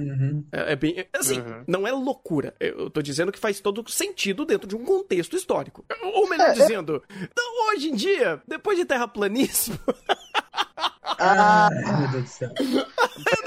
[0.51, 0.99] É, é bem.
[0.99, 1.63] é, Assim, Uhum.
[1.67, 2.53] não é loucura.
[2.59, 5.85] Eu tô dizendo que faz todo sentido dentro de um contexto histórico.
[6.01, 9.77] Ou melhor dizendo, então, hoje em dia, depois de terraplanismo,
[11.19, 12.49] Ah, meu Deus do céu.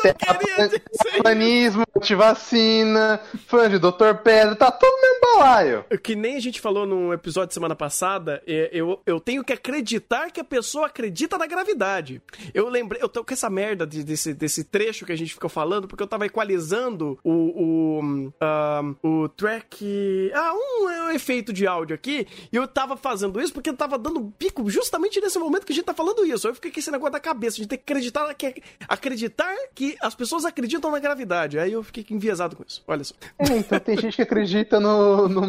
[0.02, 0.82] queria dizer.
[1.22, 4.14] Planismo, antivacina, fã de Dr.
[4.22, 5.84] Pedro, tá todo no mesmo balaio.
[6.02, 9.52] Que nem a gente falou no episódio de semana passada, é, eu, eu tenho que
[9.52, 12.22] acreditar que a pessoa acredita na gravidade.
[12.54, 15.50] Eu lembrei, eu tô com essa merda de- desse, desse trecho que a gente ficou
[15.50, 20.30] falando, porque eu tava equalizando o, o, ah, o track.
[20.34, 23.76] Ah, um, é um efeito de áudio aqui, e eu tava fazendo isso porque eu
[23.76, 26.46] tava dando pico justamente nesse momento que a gente tá falando isso.
[26.48, 29.96] Eu fiquei com esse negócio da cabeça, a gente tem que acreditar que, acreditar que
[30.00, 31.58] as pessoas acreditam na gravidade.
[31.58, 32.82] Aí eu fiquei enviesado com isso.
[32.86, 33.14] Olha só.
[33.38, 35.48] É, então tem gente que acredita no, no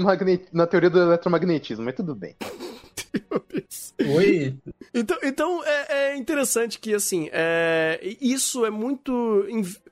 [0.52, 2.36] na teoria do eletromagnetismo, mas tudo bem.
[3.50, 3.94] Deus.
[4.16, 4.56] Oi.
[4.94, 9.46] Então, então é, é interessante que, assim, é, isso é muito,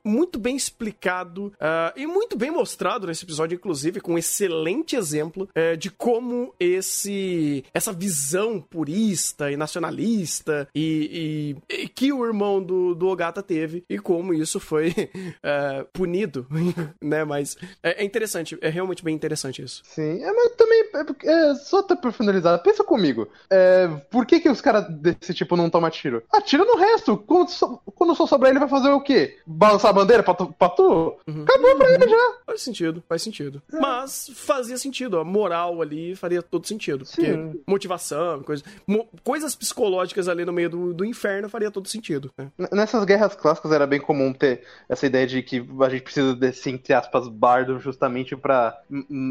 [0.03, 5.49] muito bem explicado uh, e muito bem mostrado nesse episódio, inclusive, com um excelente exemplo
[5.55, 12.61] uh, de como esse essa visão purista e nacionalista e, e, e que o irmão
[12.61, 16.47] do, do Ogata teve e como isso foi uh, punido,
[17.01, 17.23] né?
[17.23, 19.81] Mas é, é, interessante, é realmente bem interessante isso.
[19.85, 20.83] Sim, é, mas também,
[21.23, 23.06] é, só pra finalizar, pensa comigo,
[23.49, 26.23] é, por que que os caras desse tipo não tomam tiro?
[26.31, 27.49] Atira no resto, quando,
[27.95, 29.37] quando só sobrar ele vai fazer o quê?
[29.45, 30.53] Balançar a bandeira pra tu?
[30.57, 31.17] Pra tu?
[31.27, 31.43] Uhum.
[31.43, 32.33] Acabou pra ele já.
[32.45, 33.61] Faz sentido, faz sentido.
[33.71, 33.79] É.
[33.79, 37.05] Mas fazia sentido, a moral ali faria todo sentido.
[37.05, 37.15] Sim.
[37.15, 42.31] Porque motivação, coisa, mo, coisas psicológicas ali no meio do, do inferno faria todo sentido.
[42.37, 42.49] Né?
[42.71, 46.69] Nessas guerras clássicas era bem comum ter essa ideia de que a gente precisa desse,
[46.69, 48.77] entre aspas, bardo justamente pra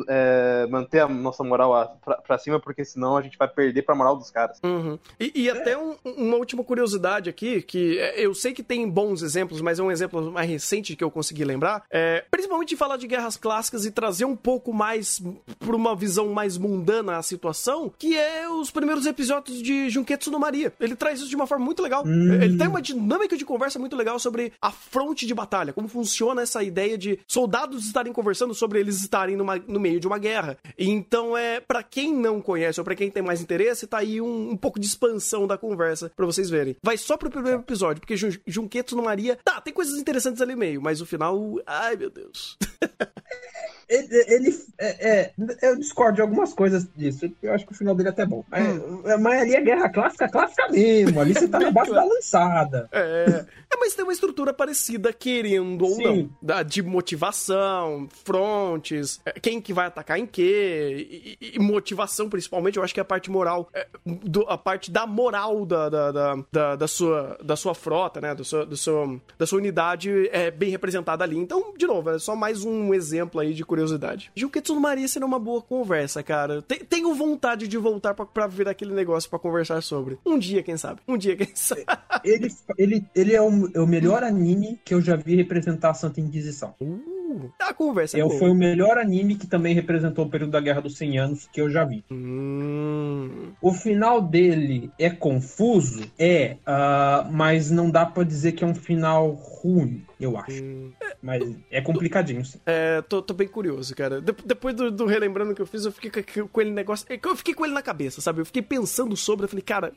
[0.08, 3.94] é, manter a nossa moral pra, pra, cima, porque senão a gente vai perder pra
[3.94, 4.58] moral dos caras.
[4.62, 4.98] Uhum.
[5.18, 9.22] E, e, até um, uma última curiosidade aqui, que é, eu sei que tem bons
[9.22, 12.96] exemplos, mas é um exemplo mais recente que eu consegui lembrar, é, principalmente de falar
[12.96, 15.22] de guerras clássicas e trazer um pouco mais
[15.58, 20.38] para uma visão mais mundana a situação, que é os primeiros episódios de Junketsu no
[20.38, 20.72] Maria.
[20.80, 22.04] Ele traz isso de uma forma muito legal.
[22.06, 22.34] Hum.
[22.34, 26.42] Ele tem uma dinâmica de conversa muito legal sobre a fronte de batalha, como funciona
[26.42, 30.58] essa ideia de soldados estarem conversando sobre eles estarem numa, no meio de uma guerra.
[30.78, 33.55] Então é para quem não conhece ou para quem tem mais interesse,
[33.86, 36.76] tá aí um, um pouco de expansão da conversa para vocês verem.
[36.82, 40.56] Vai só pro primeiro episódio, porque Jun Junketsu no Maria, tá, tem coisas interessantes ali
[40.56, 42.56] meio, mas o final, ai meu Deus.
[43.88, 45.32] ele, ele é, é,
[45.62, 47.30] eu discordo de algumas coisas disso.
[47.42, 48.44] Eu acho que o final dele é até bom.
[48.50, 49.02] Mas, hum.
[49.20, 51.20] mas ali é guerra clássica, clássica mesmo.
[51.20, 52.88] Ali você tá na base da lançada.
[52.90, 53.44] É.
[53.72, 56.02] é, mas tem uma estrutura parecida, querendo ou Sim.
[56.02, 56.30] não.
[56.42, 62.76] Da, de motivação, frontes, é, quem que vai atacar em quê, e, e motivação, principalmente,
[62.76, 66.12] eu acho que é a parte moral, é, do, a parte da moral da, da,
[66.12, 68.34] da, da, da sua, da sua frota, né?
[68.34, 71.36] Do seu, do seu, da sua unidade é bem representada ali.
[71.36, 74.32] Então, de novo, é só mais um exemplo aí de curiosidade.
[74.34, 76.62] Junketsu no Maria seria uma boa conversa, cara.
[76.62, 80.18] Tenho vontade de voltar pra, pra ver aquele negócio para conversar sobre.
[80.24, 81.00] Um dia, quem sabe?
[81.06, 81.84] Um dia, quem sabe?
[82.24, 82.48] Ele,
[82.78, 86.20] ele, ele é, o, é o melhor anime que eu já vi representar a Santa
[86.20, 86.74] Inquisição.
[86.80, 87.16] Uh
[87.58, 88.18] a conversa.
[88.18, 91.48] É, foi o melhor anime que também representou o período da Guerra dos 100 Anos
[91.52, 92.04] que eu já vi.
[92.10, 93.52] Hum.
[93.60, 98.74] O final dele é confuso, é, uh, mas não dá para dizer que é um
[98.74, 100.62] final ruim eu acho.
[100.62, 100.92] Hum.
[101.22, 102.58] Mas é complicadinho, sim.
[102.64, 104.20] É, tô, tô bem curioso, cara.
[104.20, 107.06] De depois do, do, relembrando que eu fiz, eu fiquei com, com ele negócio.
[107.08, 108.40] É eu fiquei com ele na cabeça, sabe?
[108.40, 109.92] Eu fiquei pensando sobre, eu falei, cara,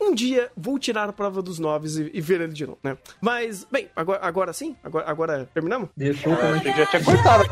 [0.00, 2.96] um dia vou tirar a prova dos noves e, e ver ele de novo, né?
[3.20, 4.76] Mas, bem, agora, agora sim?
[4.82, 5.90] Agora, agora terminamos?
[5.96, 7.44] Desculpa, ah, já tinha cortado.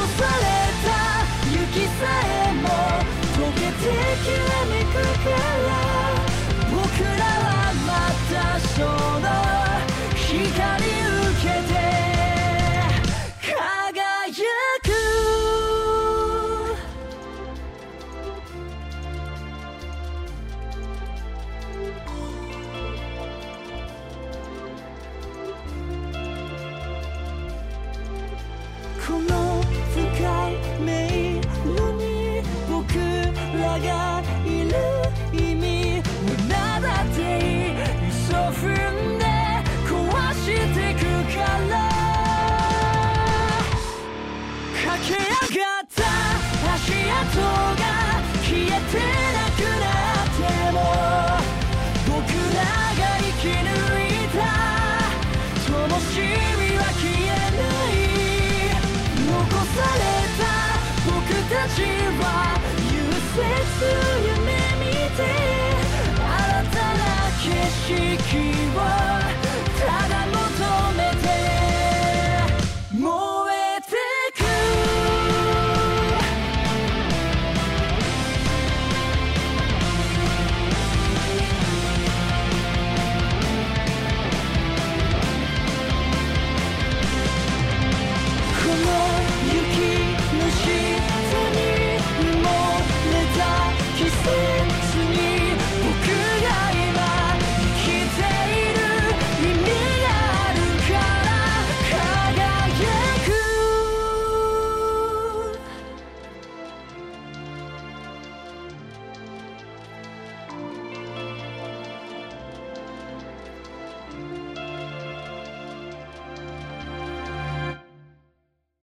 [0.00, 0.44] され
[0.84, 0.88] た。
[1.52, 2.68] 雪さえも
[3.36, 3.84] 溶けて
[4.24, 4.38] 消え
[4.68, 4.71] ない